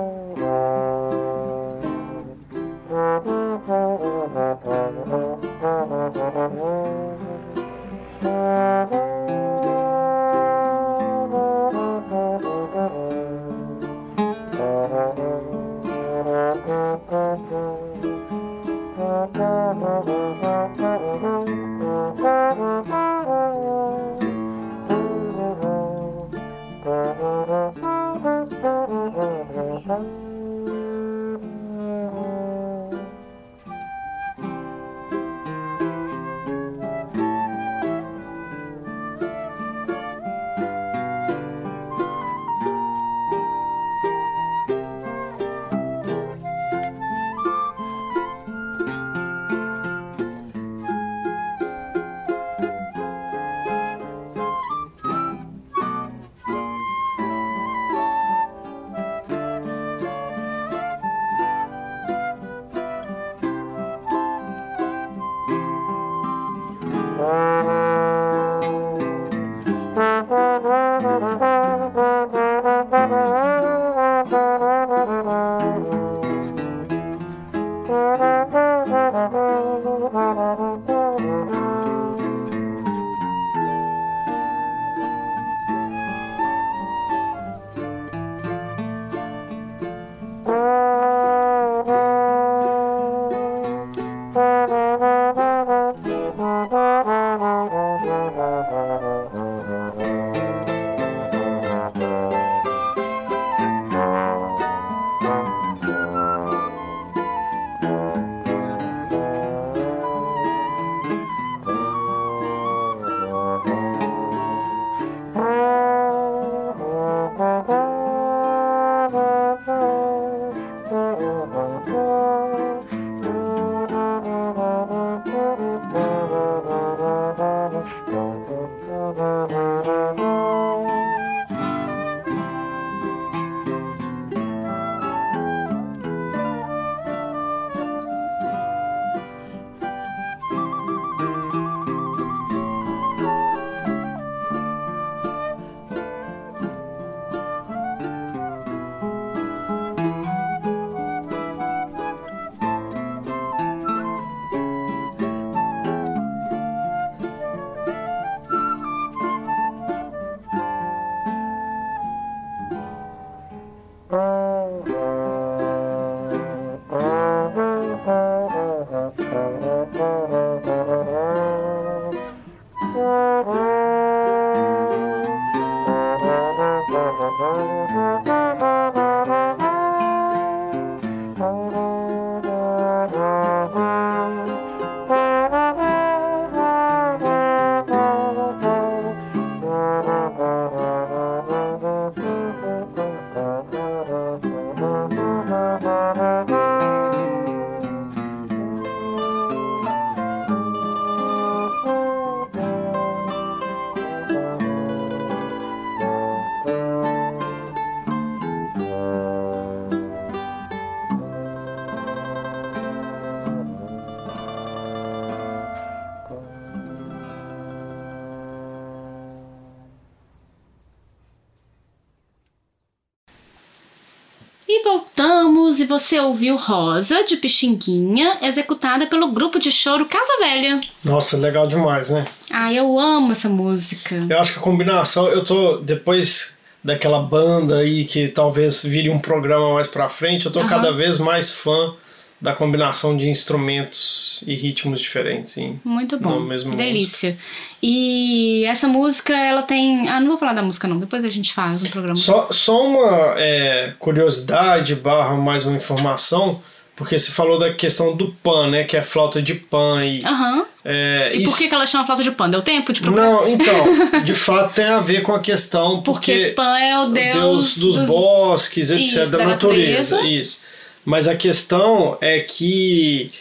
[226.06, 230.80] você ouviu Rosa, de Pixinguinha, executada pelo grupo de choro Casa Velha.
[231.04, 232.24] Nossa, legal demais, né?
[232.48, 234.24] Ah, eu amo essa música.
[234.30, 239.18] Eu acho que a combinação, eu tô depois daquela banda aí que talvez vire um
[239.18, 240.68] programa mais pra frente, eu tô Aham.
[240.68, 241.94] cada vez mais fã
[242.40, 245.54] da combinação de instrumentos e ritmos diferentes.
[245.54, 245.80] Sim.
[245.84, 246.46] Muito bom.
[246.76, 247.36] Delícia.
[247.82, 250.08] E essa música, ela tem.
[250.08, 250.98] Ah, não vou falar da música, não.
[250.98, 252.16] Depois a gente faz um programa.
[252.16, 256.60] Só, só uma é, curiosidade barra mais uma informação,
[256.94, 258.84] porque você falou da questão do pan, né?
[258.84, 260.24] Que é flauta de pan e.
[260.24, 260.66] Aham.
[260.84, 262.50] é, E por isso- que, ela chama flauta de pan?
[262.50, 263.24] Deu tempo de procurar?
[263.30, 267.04] Não, então, de fato tem a ver com a questão Porque porque Pan é o
[267.04, 270.40] o deus, deus dos, bosques, etc, Isso, da, da natureza, natureza.
[270.42, 270.65] isso.
[271.06, 273.32] Mas a questão é que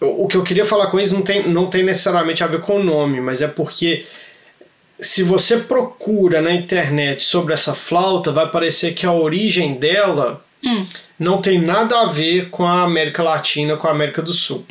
[0.00, 2.76] o que eu queria falar com isso não tem, não tem necessariamente a ver com
[2.76, 4.06] o nome, mas é porque
[5.00, 10.86] se você procura na internet sobre essa flauta, vai parecer que a origem dela Hum.
[11.18, 14.64] não tem nada a ver com a América Latina, com a América do Sul.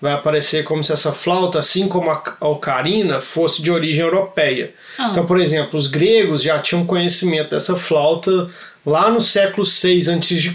[0.00, 4.74] Vai aparecer como se essa flauta, assim como a ocarina, fosse de origem europeia.
[4.98, 5.08] Ah.
[5.10, 8.50] Então, por exemplo, os gregos já tinham conhecimento dessa flauta
[8.84, 10.54] lá no século 6 a.C.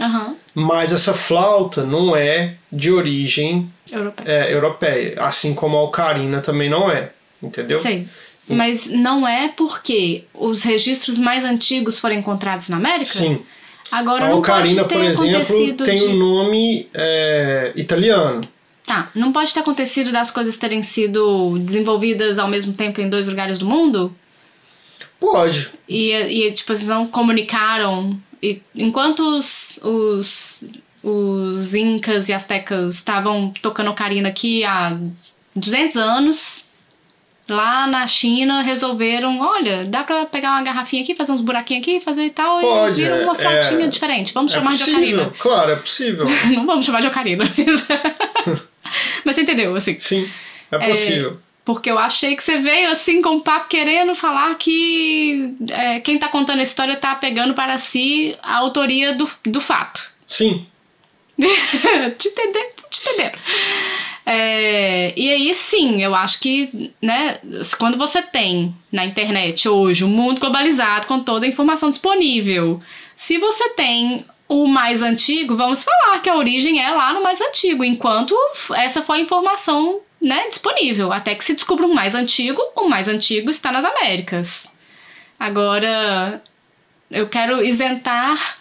[0.00, 0.36] Aham.
[0.54, 4.24] Mas essa flauta não é de origem Europeu.
[4.26, 7.10] é, europeia, assim como a ocarina também não é,
[7.42, 7.80] entendeu?
[7.80, 8.06] Sei.
[8.48, 13.12] Mas não é porque os registros mais antigos foram encontrados na América?
[13.12, 13.42] Sim.
[13.90, 16.04] Agora A não ocarina, pode ter por exemplo, acontecido tem de...
[16.04, 18.46] um nome é, italiano.
[18.84, 23.28] Tá, não pode ter acontecido das coisas terem sido desenvolvidas ao mesmo tempo em dois
[23.28, 24.14] lugares do mundo?
[25.20, 25.70] Pode.
[25.88, 28.18] E, e tipo, eles não comunicaram.
[28.42, 30.64] E, enquanto os, os,
[31.02, 34.96] os incas e astecas estavam tocando ocarina aqui há
[35.54, 36.68] 200 anos,
[37.48, 42.00] lá na China resolveram: olha, dá pra pegar uma garrafinha aqui, fazer uns buraquinhos aqui,
[42.00, 44.34] fazer e tal, Pode, e vira é- uma flautinha é- diferente.
[44.34, 45.32] Vamos É chamar de possível, ocarina.
[45.38, 46.26] claro, é possível.
[46.52, 47.44] Não vamos chamar de ocarina.
[49.24, 49.98] Mas você entendeu, assim.
[49.98, 50.28] Sim,
[50.70, 51.38] é possível.
[51.64, 56.18] Porque eu achei que você veio assim com um papo querendo falar que é, quem
[56.18, 60.10] tá contando a história tá pegando para si a autoria do, do fato.
[60.26, 60.66] Sim,
[62.18, 63.32] te entender, te entender.
[64.24, 67.40] É, e aí, sim, eu acho que, né,
[67.78, 72.80] quando você tem na internet hoje um mundo globalizado com toda a informação disponível,
[73.16, 77.40] se você tem o mais antigo, vamos falar que a origem é lá no mais
[77.40, 78.36] antigo, enquanto
[78.74, 81.12] essa foi a informação, né, disponível.
[81.12, 84.74] Até que se descubra um mais antigo, o mais antigo está nas Américas.
[85.38, 86.40] Agora,
[87.10, 88.58] eu quero isentar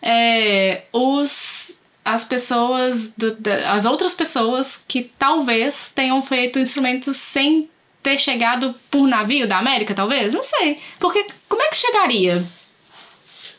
[0.00, 7.70] é, os as pessoas do- da- as outras pessoas que talvez tenham feito instrumentos sem
[8.02, 10.80] ter chegado por navio da América, talvez, não sei.
[10.98, 12.44] Porque como é que chegaria?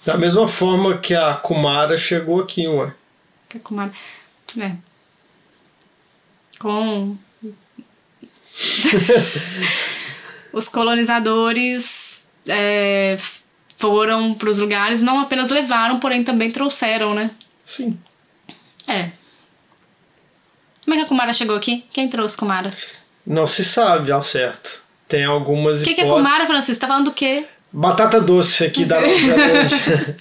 [0.06, 2.93] da mesma forma que a Kumara chegou aqui, ué.
[3.47, 3.93] Que é com uma-
[4.54, 4.78] né?
[6.60, 7.18] Com
[10.53, 13.18] os colonizadores é,
[13.78, 17.32] foram para os lugares, não apenas levaram, porém também trouxeram, né?
[17.64, 17.97] Sim.
[18.88, 19.11] É.
[20.84, 21.86] Como é que a Kumara chegou aqui?
[21.91, 22.74] Quem trouxe Kumara?
[23.26, 24.84] Não se sabe ao certo.
[25.07, 26.07] Tem algumas O que, que é.
[26.07, 26.82] Kumara, Francisco?
[26.82, 27.45] Tá falando do quê?
[27.72, 30.18] Batata doce aqui da Nova Zelândia.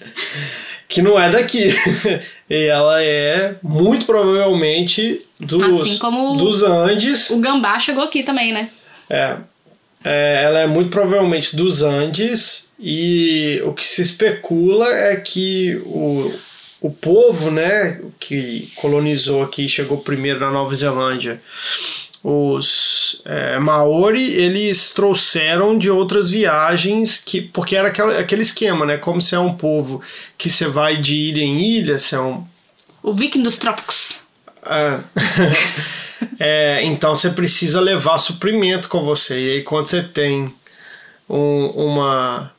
[0.93, 1.68] que não é daqui.
[2.51, 7.30] e ela é muito provavelmente dos, Assim como- dos Andes.
[7.30, 8.68] O gambá chegou aqui também, né?
[9.09, 9.36] É,
[10.05, 16.32] É, ela é muito provavelmente dos Andes e o que se especula é que o,
[16.80, 21.40] o povo né, que colonizou aqui, chegou primeiro na Nova Zelândia,
[22.23, 28.97] os é, Maori, eles trouxeram de outras viagens, que, porque era aquela, aquele esquema, né?
[28.97, 30.01] Como se é um povo
[30.39, 32.45] que você vai de ilha em ilha, se é um,
[33.03, 34.23] O viking dos trópicos.
[34.66, 34.99] é.
[36.39, 39.35] É, então você precisa levar suprimento com você.
[39.41, 40.55] E aí quando você tem
[41.29, 42.53] um- uma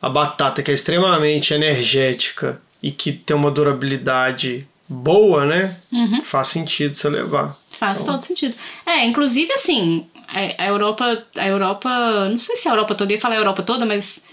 [0.00, 5.74] a batata que é extremamente energética e que tem uma durabilidade boa, né?
[6.22, 7.56] Faz sentido você levar.
[7.82, 8.54] Faz todo sentido.
[8.86, 13.16] É, inclusive assim, a a Europa, a Europa, não sei se a Europa toda, eu
[13.16, 14.24] ia falar a Europa toda, mas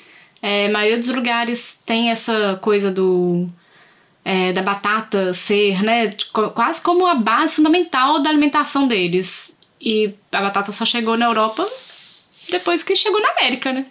[0.41, 3.49] é, a maioria dos lugares tem essa coisa do
[4.23, 6.15] é, da batata ser, né,
[6.53, 9.57] quase como a base fundamental da alimentação deles.
[9.81, 11.67] E a batata só chegou na Europa
[12.49, 13.87] depois que chegou na América, né?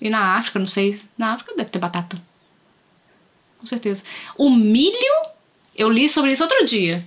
[0.00, 2.20] E na África, não sei, na África deve ter batata.
[3.58, 4.02] Com certeza.
[4.36, 5.26] O milho,
[5.74, 7.06] eu li sobre isso outro dia.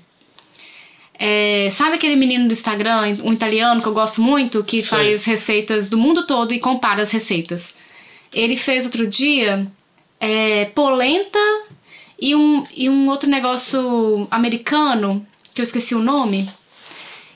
[1.17, 4.89] É, sabe aquele menino do Instagram, um italiano que eu gosto muito, que Sei.
[4.89, 7.77] faz receitas do mundo todo e compara as receitas?
[8.33, 9.67] Ele fez outro dia
[10.19, 11.39] é, polenta
[12.19, 16.49] e um, e um outro negócio americano, que eu esqueci o nome,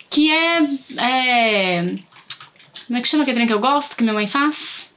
[0.10, 0.60] que é,
[0.98, 1.96] é.
[2.88, 4.90] Como é que chama aquele trem que eu gosto, que minha mãe faz?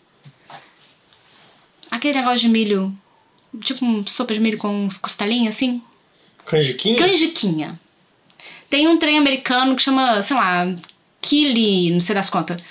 [1.90, 2.96] Aquele negócio de milho.
[3.64, 5.82] Tipo um sopa de milho com uns costelinhas assim.
[6.46, 6.96] Canjiquinha?
[6.96, 7.80] Canjiquinha.
[8.70, 10.72] Tem um trem americano que chama, sei lá,
[11.20, 12.62] Kili, não sei das contas.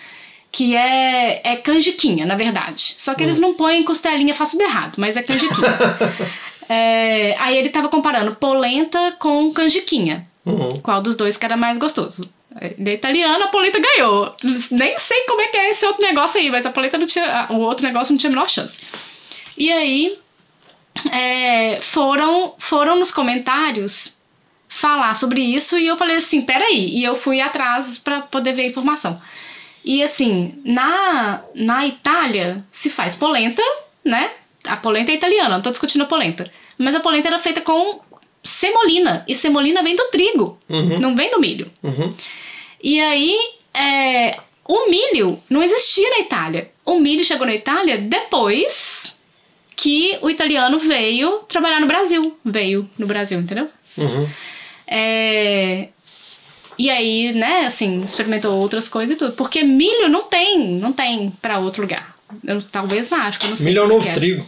[0.52, 2.96] Que é, é canjiquinha, na verdade.
[2.98, 5.68] Só que eles não põem costelinha, faço tudo errado, mas é canjiquinha.
[6.72, 10.28] É, aí ele tava comparando polenta com canjiquinha.
[10.46, 10.80] Uhum.
[10.82, 12.32] Qual dos dois que era mais gostoso?
[12.62, 14.36] Ele é italiano, a polenta ganhou.
[14.70, 17.48] Nem sei como é que é esse outro negócio aí, mas a polenta não tinha.
[17.50, 18.80] O outro negócio não tinha a menor chance.
[19.58, 20.20] E aí
[21.12, 24.19] é, foram, foram nos comentários
[24.70, 26.90] falar sobre isso e eu falei assim, peraí.
[26.90, 29.20] E eu fui atrás pra poder ver a informação.
[29.84, 33.64] E assim, na, na Itália se faz polenta,
[34.06, 34.32] né?
[34.66, 36.50] A polenta é italiana, não tô discutindo a polenta.
[36.78, 38.00] Mas a polenta era feita com
[38.44, 39.26] semolina.
[39.28, 40.60] E semolina vem do trigo,
[41.00, 41.72] não vem do milho.
[41.82, 42.10] Uhum.
[42.82, 43.38] E aí,
[43.74, 46.72] é, o milho não existia na Itália.
[46.86, 49.18] O milho chegou na Itália depois
[49.76, 52.38] que o italiano veio trabalhar no Brasil.
[52.46, 53.68] Veio no Brasil, entendeu?
[53.98, 54.30] Uhum.
[54.90, 55.90] É,
[56.78, 59.34] E aí, né, assim, experimentou outras coisas e tudo.
[59.34, 62.16] Porque milho não tem, não tem pra outro lugar.
[62.44, 63.68] Eu, talvez na África, não sei.
[63.68, 64.14] Milho é o novo é.
[64.14, 64.46] trigo.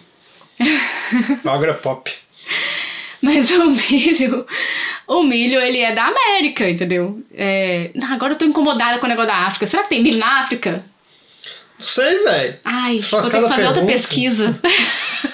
[1.46, 2.12] Agra pop.
[3.22, 4.48] Mas o milho,
[5.08, 7.22] o milho, ele é da América, entendeu?
[7.34, 9.68] É, agora eu tô incomodada com o negócio da África.
[9.68, 10.84] Será que tem milho na África?
[11.78, 12.60] Não sei, velho.
[12.64, 13.86] Ai, vou ter que fazer outra pergunta.
[13.86, 14.60] pesquisa.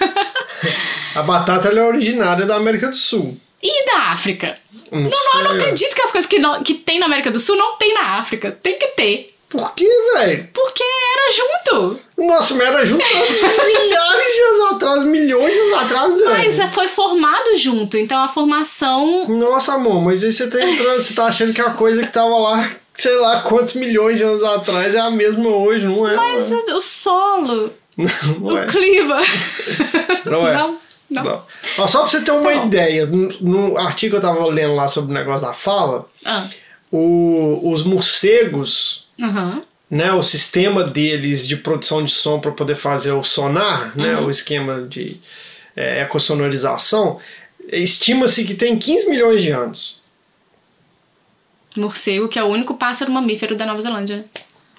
[1.15, 3.39] A batata ela é originária da América do Sul.
[3.61, 4.53] E da África?
[4.91, 7.39] Não, Não, não, não acredito que as coisas que, não, que tem na América do
[7.39, 8.51] Sul não tem na África.
[8.51, 9.33] Tem que ter.
[9.49, 10.49] Por que, velho?
[10.53, 11.99] Porque era junto.
[12.17, 16.21] Nossa, mas era junto milhares de anos atrás, milhões de anos atrás.
[16.25, 17.97] Mas é, foi formado junto.
[17.97, 19.25] Então a formação.
[19.29, 22.37] Nossa, amor, mas aí você tá entrando, você tá achando que a coisa que tava
[22.37, 26.15] lá, sei lá quantos milhões de anos atrás é a mesma hoje, não é?
[26.15, 28.65] Mas o solo, não o é.
[28.65, 29.21] clima.
[30.25, 30.53] Não é.
[30.57, 30.77] Não,
[31.09, 31.23] não.
[31.23, 31.41] Não.
[31.79, 34.75] Ó, só pra você ter uma Tá ideia, no, no artigo que eu tava lendo
[34.75, 36.47] lá sobre o negócio da fala, Ah,
[36.91, 39.61] o- os morcegos, aham.
[39.89, 44.25] né, o sistema deles de produção de som para poder fazer o sonar, né, Uhum.
[44.27, 45.19] o esquema de
[45.75, 47.19] é, ecossonorização,
[47.71, 50.01] estima-se que tem 15 milhões de anos.
[51.75, 54.23] Morcego, que é o único pássaro mamífero da Nova Zelândia, né?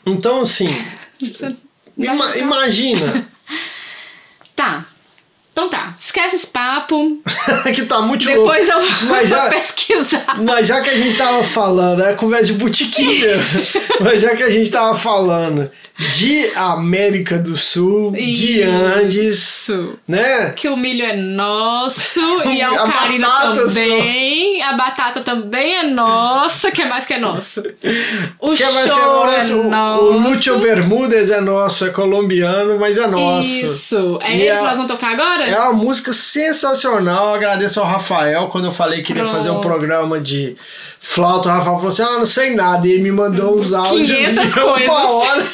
[0.05, 0.69] Então, assim,
[1.21, 1.55] Você-
[1.97, 3.29] ima- imagina Tá.
[5.59, 5.97] Então tá.
[5.99, 7.19] Esquece esse papo.
[7.75, 8.77] que tá muito Depois eu
[9.09, 10.37] Mas vou já- pesquisar.
[10.43, 13.29] Mas já que a gente tava falando, é conversa de botiquinha,
[14.01, 15.71] mas já que a gente tava falando
[16.15, 18.71] de América do Sul, de Isso.
[18.71, 19.67] Andes,
[20.07, 20.53] né?
[20.55, 24.63] Que o milho é nosso e a A ocarina batata também.
[24.63, 26.71] A batata também é nossa.
[26.71, 27.63] Que mais que é nosso?
[28.39, 29.59] O Que é mais que é choro é nosso?
[29.61, 30.05] O- nosso.
[30.05, 33.49] O Lúcio Bermúdez é nosso, é colombiano, mas é nosso.
[33.49, 34.19] Isso.
[34.23, 35.47] É E ele a- que nós vamos tocar agora?
[35.49, 36.58] É uma música sensacional.
[37.11, 39.69] Eu agradeço ao Rafael quando eu falei que queria fazer um Pronto.
[39.69, 40.57] programa de
[41.01, 41.49] flauta.
[41.49, 42.87] O Rafael falou assim: Ah, não sei nada.
[42.87, 45.47] E ele me mandou uns áudios 500 de uma hora.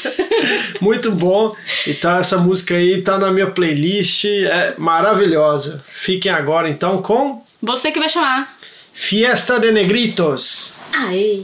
[0.81, 1.55] Muito bom.
[1.87, 4.25] Então, essa música aí tá na minha playlist.
[4.25, 5.85] É maravilhosa.
[5.89, 8.55] Fiquem agora então com Você que vai chamar.
[8.93, 10.75] Fiesta de Negritos.
[10.93, 11.43] Aê.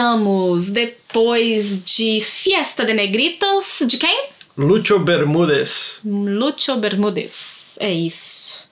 [0.00, 3.82] Voltamos depois de Fiesta de Negritos.
[3.86, 4.28] De quem?
[4.56, 6.00] Lucho Bermúdez.
[6.04, 7.76] Lucho Bermúdez.
[7.80, 8.68] É isso.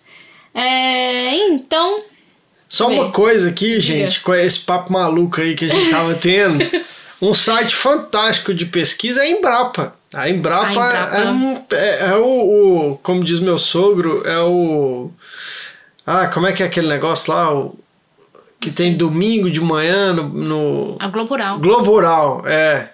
[0.54, 2.02] É, então,
[2.68, 3.80] Só uma coisa aqui, diga.
[4.06, 6.62] gente, com esse papo maluco aí que a gente tava tendo.
[7.22, 9.94] um site fantástico de pesquisa é a Embrapa.
[10.12, 11.16] A Embrapa, A Embrapa.
[11.16, 15.10] É, um- é- é o, o- como diz meu sogro, é o.
[16.06, 17.52] Ah, como é que é aquele negócio lá?
[17.52, 17.78] O,
[18.64, 21.58] que tem domingo de manhã no, no a Globo Rural.
[21.58, 22.90] Globo Rural, é.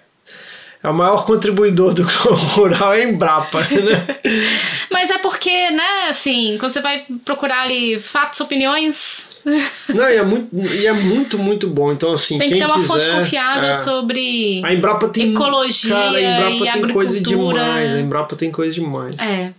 [0.83, 4.07] É o maior contribuidor do Globo Rural é a Embrapa, né?
[4.91, 9.29] Mas é porque, né, assim, quando você vai procurar ali fatos, opiniões,
[9.89, 11.91] Não, e é muito, e é muito, muito bom.
[11.91, 13.73] Então, assim, tem que ter uma quiser, fonte confiável é.
[13.73, 14.61] sobre.
[14.63, 17.63] A Embrapa tem Ecologia cara, a Embrapa e tem coisa agricultura.
[17.63, 17.93] demais.
[17.93, 19.17] A Embrapa tem coisa demais.
[19.19, 19.51] É,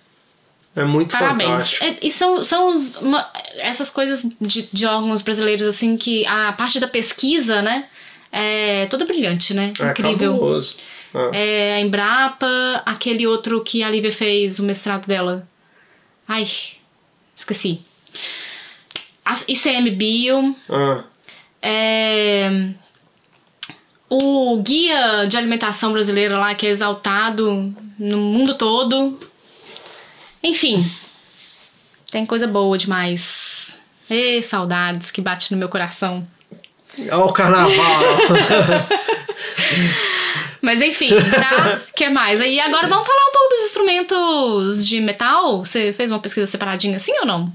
[0.74, 1.48] É, muito parabéns.
[1.50, 1.84] fantástico.
[1.84, 6.52] É, e são, são os- uma- essas coisas de, de órgãos brasileiros, assim, que a
[6.52, 7.84] parte da pesquisa, né,
[8.32, 9.72] é toda brilhante, né?
[9.78, 10.32] É Incrível.
[10.34, 10.76] cabuloso.
[11.14, 11.30] É.
[11.34, 15.46] É, a Embrapa, aquele outro que a Lívia fez o mestrado dela.
[16.26, 16.46] Ai,
[17.36, 17.82] esqueci.
[19.24, 21.04] A ICMBio, Ah,
[21.60, 22.70] é,
[24.08, 29.18] o guia de alimentação brasileira lá, que é exaltado no mundo todo.
[30.42, 30.84] Enfim,
[32.10, 33.80] tem coisa boa demais.
[34.10, 36.26] Ê, saudades que bate no meu coração.
[36.98, 37.72] Olha o carnaval.
[40.60, 41.80] Mas enfim, tá?
[41.96, 42.40] que mais?
[42.40, 45.64] E agora vamos falar um pouco dos instrumentos de metal?
[45.64, 47.52] Você fez uma pesquisa separadinha assim ou não?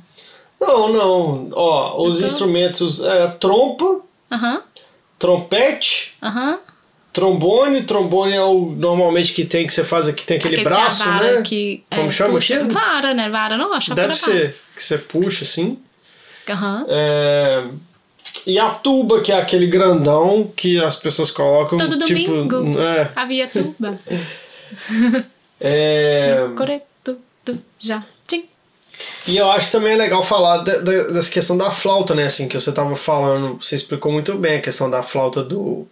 [0.60, 1.50] não, não.
[1.54, 4.62] Ó, os Então- instrumentos é trompa, Aham,
[5.18, 6.60] trompete, aham.
[7.22, 7.84] Trombone.
[7.84, 11.04] Trombone é o normalmente que tem que você faz aqui, tem aquele, Aquele é braço,
[11.04, 11.42] vara né?
[11.42, 12.64] Que, Como é, chama puxa.
[12.66, 13.30] Vara, né?
[13.30, 14.18] Vara, não, acho que Deve vara.
[14.20, 15.80] ser que você puxa assim.
[16.50, 16.86] Aham.
[16.88, 17.64] É,
[18.46, 21.78] E a tuba, que é aquele grandão que as pessoas colocam.
[21.78, 22.80] Todo tipo, domingo.
[22.80, 23.98] É, Havia tuba.
[25.60, 28.04] é, Coreto, tu, já.
[28.28, 28.46] Tchim.
[29.28, 32.26] E eu acho que também é legal falar da- da- dessa questão da flauta, né?
[32.26, 35.88] Assim, que você tava falando, você explicou muito bem a questão da flauta do.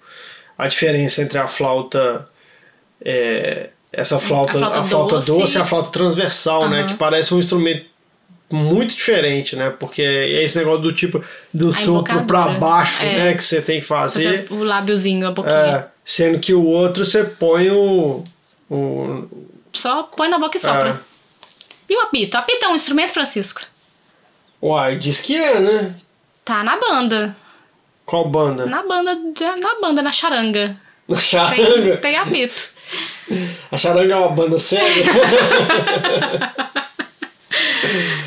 [0.57, 2.27] A diferença entre a flauta.
[3.03, 5.27] é, essa flauta, A flauta a flauta doce.
[5.31, 6.87] doce e a flauta transversal, né?
[6.87, 7.85] Que parece um instrumento
[8.51, 9.69] muito diferente, né?
[9.69, 13.17] Porque é esse negócio do tipo do sopro pra baixo, É.
[13.17, 13.33] né?
[13.33, 14.47] Que você tem que fazer.
[14.47, 15.55] Fazer o lábiozinho, a boquinha.
[15.55, 18.23] É, sendo que o outro você põe o.
[18.69, 19.27] o
[19.73, 20.89] Só põe na boca e sopra.
[20.89, 20.95] é,
[21.89, 22.35] E o apito?
[22.35, 23.61] O apito é um instrumento, Francisco?
[24.61, 25.95] uai, diz que é, né?
[26.43, 27.35] Tá na banda.
[28.05, 28.65] Qual banda?
[28.65, 29.15] Na banda,
[29.59, 30.75] na banda, na charanga.
[31.07, 31.97] Na Tem, charanga.
[31.97, 32.69] tem apito.
[33.71, 35.05] A charanga é uma banda séria.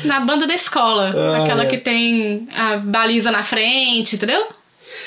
[0.05, 1.13] Na banda da escola.
[1.15, 1.65] Ah, aquela é.
[1.67, 4.47] que tem a baliza na frente, entendeu?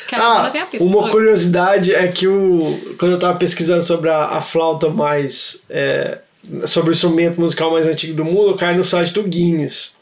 [0.07, 0.85] Aquela banda Ah, tem apito.
[0.85, 5.65] uma curiosidade é que o, quando eu tava pesquisando sobre a, a flauta mais.
[5.71, 6.19] é,
[6.67, 9.97] sobre o instrumento musical mais antigo do mundo, eu caí no site do Guinness.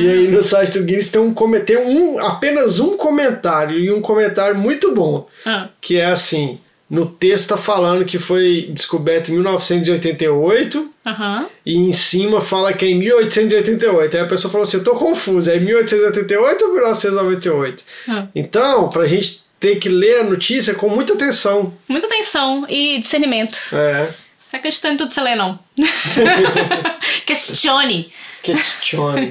[0.00, 1.34] E aí no site do Guinness tem, um,
[1.64, 7.06] tem um, apenas um comentário, e um comentário muito bom, Ah, que é assim: no
[7.06, 10.92] texto tá falando que foi descoberto em 1988.
[11.06, 11.48] Aham.
[11.66, 14.16] E em cima fala que é em 1888.
[14.16, 17.84] Aí a pessoa falou assim: eu tô confuso, é 1888 ou 1998?
[18.08, 18.26] Ah.
[18.34, 21.72] Então, pra gente ter que ler a notícia com muita atenção.
[21.88, 23.58] Muita atenção e discernimento.
[23.72, 24.08] É,
[24.44, 25.58] Você acredita em tudo que você lê, não.
[27.26, 28.12] Questione.
[28.42, 29.30] questione.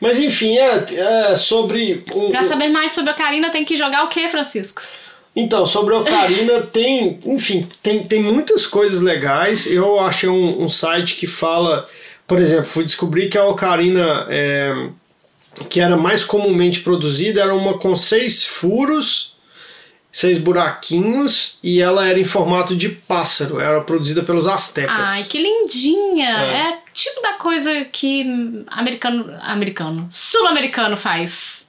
[0.00, 2.04] Mas enfim, é, é sobre.
[2.14, 4.82] um- Pra saber mais sobre a Karina, tem que jogar o quê, Francisco?
[5.34, 9.70] Então, sobre a Ocarina, tem, enfim, tem, tem muitas coisas legais.
[9.70, 11.88] Eu achei um, um site que fala,
[12.26, 14.88] por exemplo, fui descobrir que a Ocarina é,
[15.68, 19.36] que era mais comumente produzida era uma com seis furos,
[20.10, 23.60] seis buraquinhos, e ela era em formato de pássaro.
[23.60, 25.08] Era produzida pelos astecas.
[25.08, 26.28] Ai, que lindinha!
[26.30, 26.68] É.
[26.70, 26.78] É.
[27.02, 28.22] tipo da coisa que
[28.68, 29.34] americano.
[29.40, 30.08] americano.
[30.10, 31.68] sul-americano faz.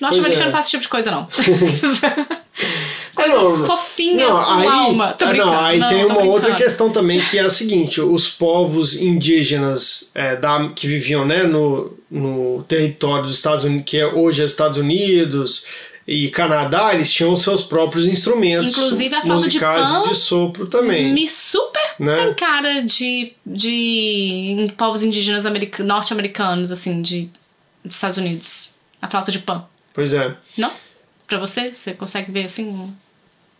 [0.00, 0.50] Norte-americano é.
[0.50, 1.28] faz esse tipo de coisa, não.
[3.14, 5.12] Coisas não, fofinhas Não, com aí, alma.
[5.12, 5.52] Tô brincando.
[5.52, 10.10] não, aí Não, tem uma outra questão também que é a seguinte: os povos indígenas
[10.14, 14.44] é, da, que viviam né, no, no território dos Estados Unidos, que é hoje é
[14.44, 15.66] Estados Unidos
[16.12, 21.14] e Canadá, eles tinham seus próprios instrumentos Inclusive, a flauta de pan de sopro também.
[21.14, 22.16] Me super Né?
[22.16, 27.30] tem cara de, de povos indígenas america- norte-americanos, assim, de,
[27.84, 28.70] dos Estados Unidos.
[29.00, 29.64] A flauta de pan.
[29.94, 30.34] Pois é.
[30.58, 30.72] Não?
[31.28, 31.72] Pra você?
[31.72, 32.92] Você consegue ver assim?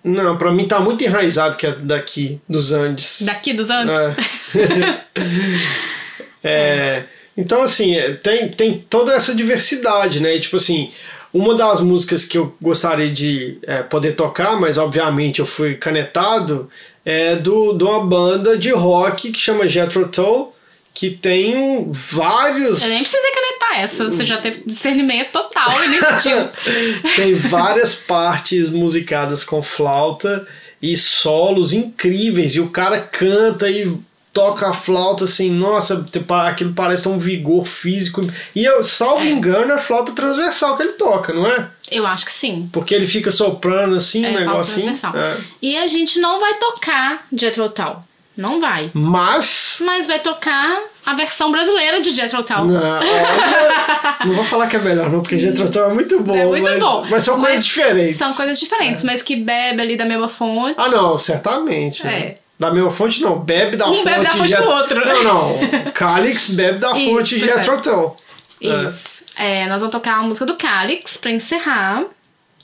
[0.03, 3.23] Não, pra mim tá muito enraizado que é daqui, dos Andes.
[3.23, 3.97] Daqui dos Andes?
[3.97, 5.05] É.
[6.43, 7.05] É,
[7.37, 10.37] então, assim, é, tem, tem toda essa diversidade, né?
[10.37, 10.91] E, tipo assim,
[11.33, 16.69] Uma das músicas que eu gostaria de é, poder tocar, mas obviamente eu fui canetado,
[17.05, 20.55] é do, de uma banda de rock que chama Jethro Tull,
[20.93, 22.83] que tem vários...
[22.83, 29.45] Eu nem precisei canetar essa, você já teve discernimento total e tem várias partes musicadas
[29.45, 30.47] com flauta
[30.83, 33.97] e solos incríveis, e o cara canta e
[34.33, 38.23] toca a flauta assim, nossa, tipo, aquilo parece um vigor físico.
[38.55, 39.29] E eu, salvo É.
[39.31, 41.67] engano, é flauta transversal que ele toca, não é?
[41.91, 42.69] Eu acho que sim.
[42.73, 44.87] Porque ele fica soprando assim, É, um negocinho.
[44.87, 45.17] transversal.
[45.17, 45.37] É.
[45.61, 47.97] E a gente não vai tocar Jethro Tull.
[48.37, 48.91] Não vai.
[48.95, 49.79] Mas.
[49.81, 52.65] Mas vai tocar a versão brasileira de Jethro Tull.
[52.67, 56.35] Não, ó, não vou falar que é melhor, não, porque Jethro Tull é muito bom.
[56.37, 57.07] É muito mas, bom.
[57.11, 58.17] Mas são coisas Mas diferentes.
[58.17, 60.77] São coisas diferentes, mas que bebe ali da mesma fonte.
[60.79, 62.05] Ah, não, certamente.
[62.07, 62.35] né?
[62.61, 62.65] É.
[62.65, 63.39] Da mesma fonte, não.
[63.39, 64.05] Bebe da Um fonte.
[64.05, 65.05] bebe da fonte do outro.
[65.05, 65.93] Não, não.
[65.93, 67.65] Calix bebe da Isso, fonte de pois é.
[67.65, 68.17] Jethro Tull.
[68.61, 69.25] Isso.
[69.37, 72.05] É, nós vamos tocar a música do Calix pra encerrar.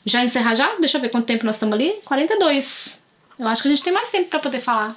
[0.04, 0.74] Já encerrar já?
[0.78, 1.94] Deixa eu ver quanto tempo nós estamos ali.
[2.04, 3.02] 42.
[3.38, 4.94] Eu acho que a gente tem mais tempo pra poder falar.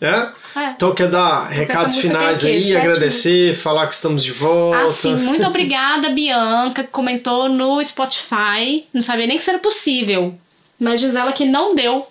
[0.00, 0.28] É?
[0.60, 0.70] É.
[0.76, 2.52] Então quer dar recados finais o quê?
[2.52, 4.82] aí, agradecer, falar que estamos de volta.
[4.82, 8.84] Ah, sim, muito obrigada, Bianca, que comentou no Spotify.
[8.92, 10.36] Não sabia nem que isso era possível.
[10.78, 12.08] Mas diz ela que não deu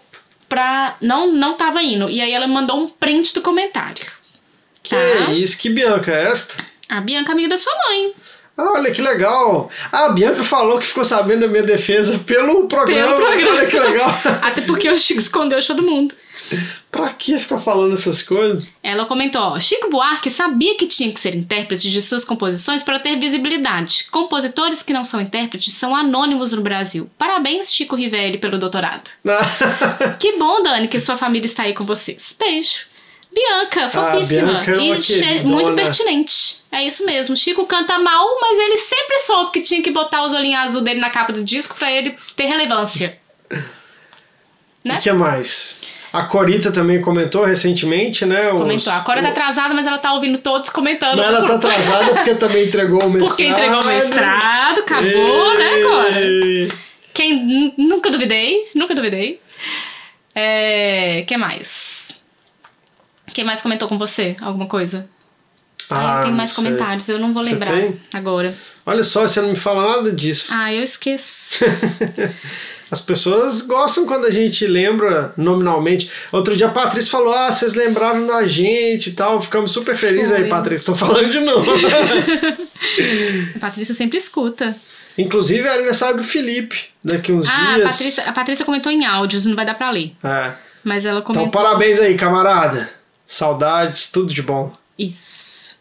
[0.52, 0.98] pra.
[1.02, 2.10] Não, não tava indo.
[2.10, 4.06] E aí ela mandou um print do comentário.
[4.84, 5.32] Que Tá.
[5.32, 6.62] isso, que Bianca é esta?
[6.90, 8.12] A Bianca, amiga da sua mãe.
[8.58, 9.72] Olha que legal.
[9.92, 13.16] Ah, a Bianca falou que ficou sabendo da minha defesa pelo programa.
[13.16, 13.56] Pelo programa.
[13.56, 14.10] Olha que legal.
[14.44, 16.14] Até porque o Chico escondeu de todo mundo.
[16.92, 18.66] Pra que ficar falando essas coisas?
[18.84, 23.00] Ela comentou: ó, Chico Buarque sabia que tinha que ser intérprete de suas composições para
[23.00, 24.08] ter visibilidade.
[24.12, 27.10] Compositores que não são intérpretes são anônimos no Brasil.
[27.18, 29.10] Parabéns, Chico Rivelli, pelo doutorado.
[30.20, 32.36] Que bom, Dani, que sua família está aí com vocês.
[32.38, 32.92] Beijo.
[33.34, 34.62] Bianca, fofíssima.
[34.62, 35.44] Bianca é uma e queridona.
[35.44, 36.62] muito pertinente.
[36.72, 37.36] É isso mesmo.
[37.36, 41.00] Chico canta mal, mas ele sempre soube que tinha que botar os olhinhos azul dele
[41.00, 43.20] na capa do disco para ele ter relevância.
[44.84, 44.96] Né?
[44.96, 45.80] E que mais?
[46.14, 48.52] A Corita também comentou recentemente, né?
[48.52, 48.92] os- Comentou.
[48.92, 51.18] A Cora tá atrasada, mas ela tá ouvindo todos comentando.
[51.18, 53.28] Mas ela tá atrasada porque também entregou o mestrado.
[53.30, 56.12] Porque entregou o mestrado, acabou, né, Cora?
[57.14, 59.40] Quem nunca duvidei, nunca duvidei.
[60.36, 62.22] É, que mais?
[63.34, 65.08] Quem mais comentou com você alguma coisa?
[65.90, 66.64] Ah, eu tenho mais sei.
[66.64, 67.74] comentários, eu não vou lembrar
[68.14, 68.56] agora.
[68.86, 70.52] Olha só, você não me fala nada disso.
[70.54, 71.66] Ah, eu esqueço.
[72.92, 76.12] As pessoas gostam quando a gente lembra nominalmente.
[76.32, 79.42] Outro dia a Patrícia falou: Ah, vocês lembraram da gente e tal.
[79.42, 80.50] Ficamos super felizes aí.
[80.50, 80.92] Patrícia.
[80.92, 81.72] Tô falando de novo.
[83.56, 84.76] A Patrícia sempre escuta.
[85.18, 87.92] Inclusive é aniversário do Felipe, daqui uns Ah, a dias.
[87.92, 90.14] Patrícia, a Patrícia comentou em áudios, não vai dar pra ler.
[90.24, 90.52] É.
[90.84, 91.48] Mas ela comentou.
[91.48, 92.90] Então, parabéns aí, camarada.
[93.28, 94.74] Saudades, tudo de bom.
[94.98, 95.78] Isso.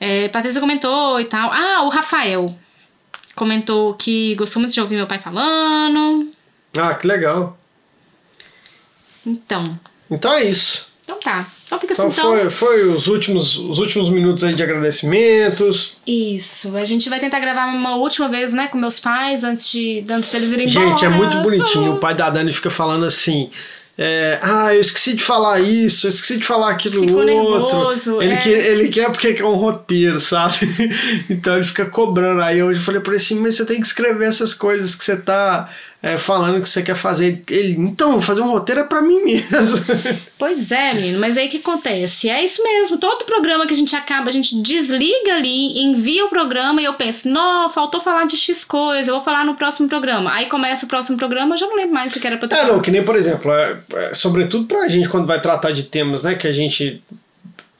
[0.00, 1.50] É, Patrícia comentou e tal.
[1.52, 2.54] Ah, o Rafael
[3.34, 6.28] comentou que gostou muito de ouvir meu pai falando.
[6.76, 7.58] Ah, que legal.
[9.26, 9.78] Então,
[10.10, 10.92] Então é isso.
[11.04, 11.46] então tá.
[11.66, 12.50] Então fica assim, Então então.
[12.50, 15.96] foi, foi os, últimos, os últimos minutos aí de agradecimentos.
[16.06, 16.76] Isso.
[16.76, 20.30] A gente vai tentar gravar uma última vez, né, com meus pais antes de antes
[20.30, 20.88] deles irem embora.
[20.90, 21.94] Gente, é muito bonitinho.
[21.94, 23.50] O pai da Dani fica falando assim.
[23.96, 27.26] É, ah, eu esqueci de falar isso, eu esqueci de falar aquilo Ficou outro.
[27.26, 28.36] nervoso, ele, é.
[28.38, 30.56] quer, ele quer porque quer um roteiro, sabe?
[31.30, 32.42] então ele fica cobrando.
[32.42, 35.04] Aí hoje eu falei pra ele assim: mas você tem que escrever essas coisas que
[35.04, 35.70] você tá
[36.06, 37.42] é, falando que você quer fazer.
[37.48, 39.48] Ele, então, fazer um roteiro é pra mim mesmo.
[40.38, 42.28] Pois é, menino, mas aí o que acontece?
[42.28, 42.98] É isso mesmo.
[42.98, 46.92] Todo programa que a gente acaba, a gente desliga ali, envia o programa e eu
[46.94, 50.30] penso, não, faltou falar de X coisa, eu vou falar no próximo programa.
[50.34, 52.50] Aí começa o próximo programa, eu já não lembro mais o que era pra eu
[52.50, 55.70] ter É, não, que nem, por exemplo, é, é, sobretudo pra gente quando vai tratar
[55.72, 57.02] de temas, né, que a gente.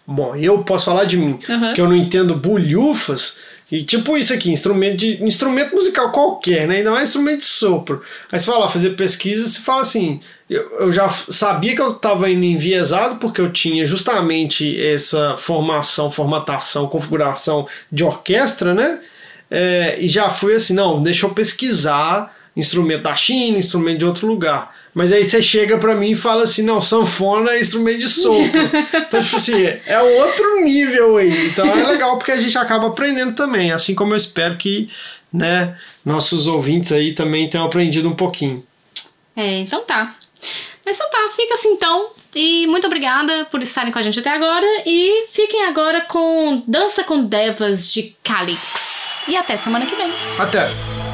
[0.07, 1.75] Bom, eu posso falar de mim, Uhum.
[1.75, 3.37] que eu não entendo bulhufas,
[3.75, 8.03] e tipo isso aqui, instrumento, de, instrumento musical qualquer, né, ainda mais instrumento de sopro.
[8.31, 11.91] Aí você vai lá fazer pesquisa, você fala assim, eu, eu já sabia que eu
[11.91, 19.01] estava indo enviesado porque eu tinha justamente essa formação, formatação, configuração de orquestra, né,
[19.51, 24.29] é, e já fui assim, não, deixa eu pesquisar instrumento da China, instrumento de outro
[24.29, 24.73] lugar.
[24.95, 28.61] Mas aí você chega pra mim e fala assim, não, sanfona é instrumento de sopro.
[28.95, 31.49] então, tipo assim, é outro nível aí.
[31.49, 34.89] Então é legal porque a gente acaba aprendendo também, assim como eu espero que,
[35.33, 38.65] né, nossos ouvintes aí também tenham aprendido um pouquinho.
[39.37, 40.15] É, então tá.
[40.85, 42.11] Mas então tá, fica assim então.
[42.35, 44.67] E muito obrigada por estarem com a gente até agora.
[44.85, 49.25] E fiquem agora com Dança com Devas de Calix.
[49.27, 50.13] E até semana que vem.
[50.39, 51.14] Até!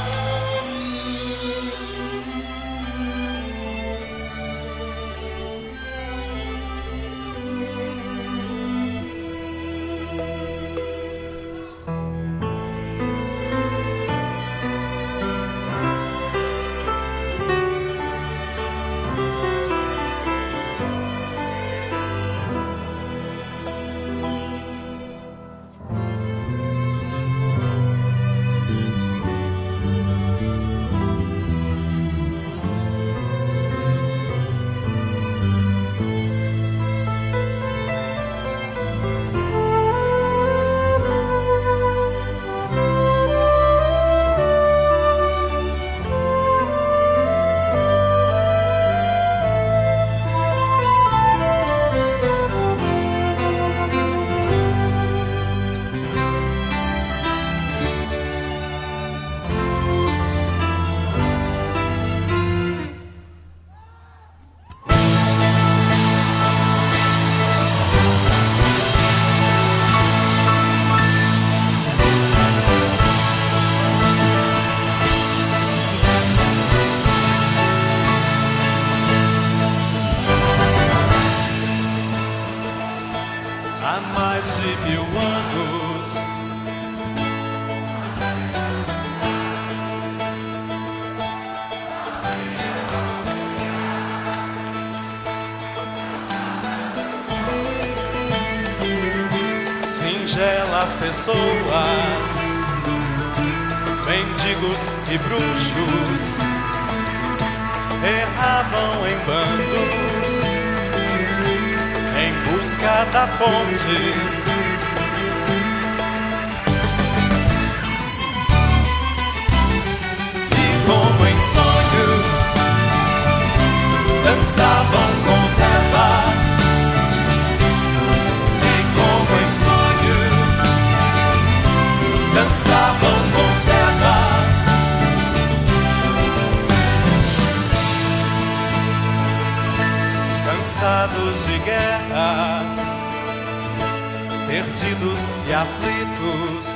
[144.61, 146.67] perdidos e aflitos.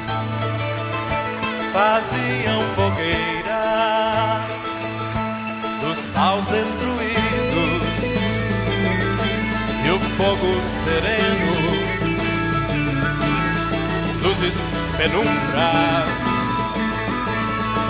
[1.72, 4.53] Faziam fogueiras
[5.82, 8.14] dos paus destruídos.
[9.85, 11.55] E o fogo sereno
[14.22, 14.57] luzes
[14.97, 15.72] penumbra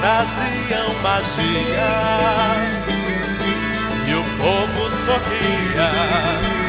[0.00, 1.92] traziam magia
[4.08, 6.63] e o povo sorria.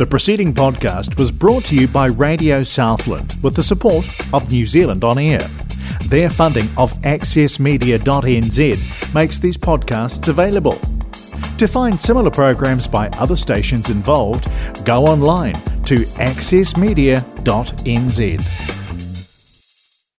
[0.00, 4.64] The preceding podcast was brought to you by Radio Southland with the support of New
[4.64, 5.46] Zealand On Air.
[6.06, 10.80] Their funding of accessmedia.nz makes these podcasts available.
[11.58, 14.50] To find similar programs by other stations involved,
[14.86, 18.69] go online to accessmedia.nz.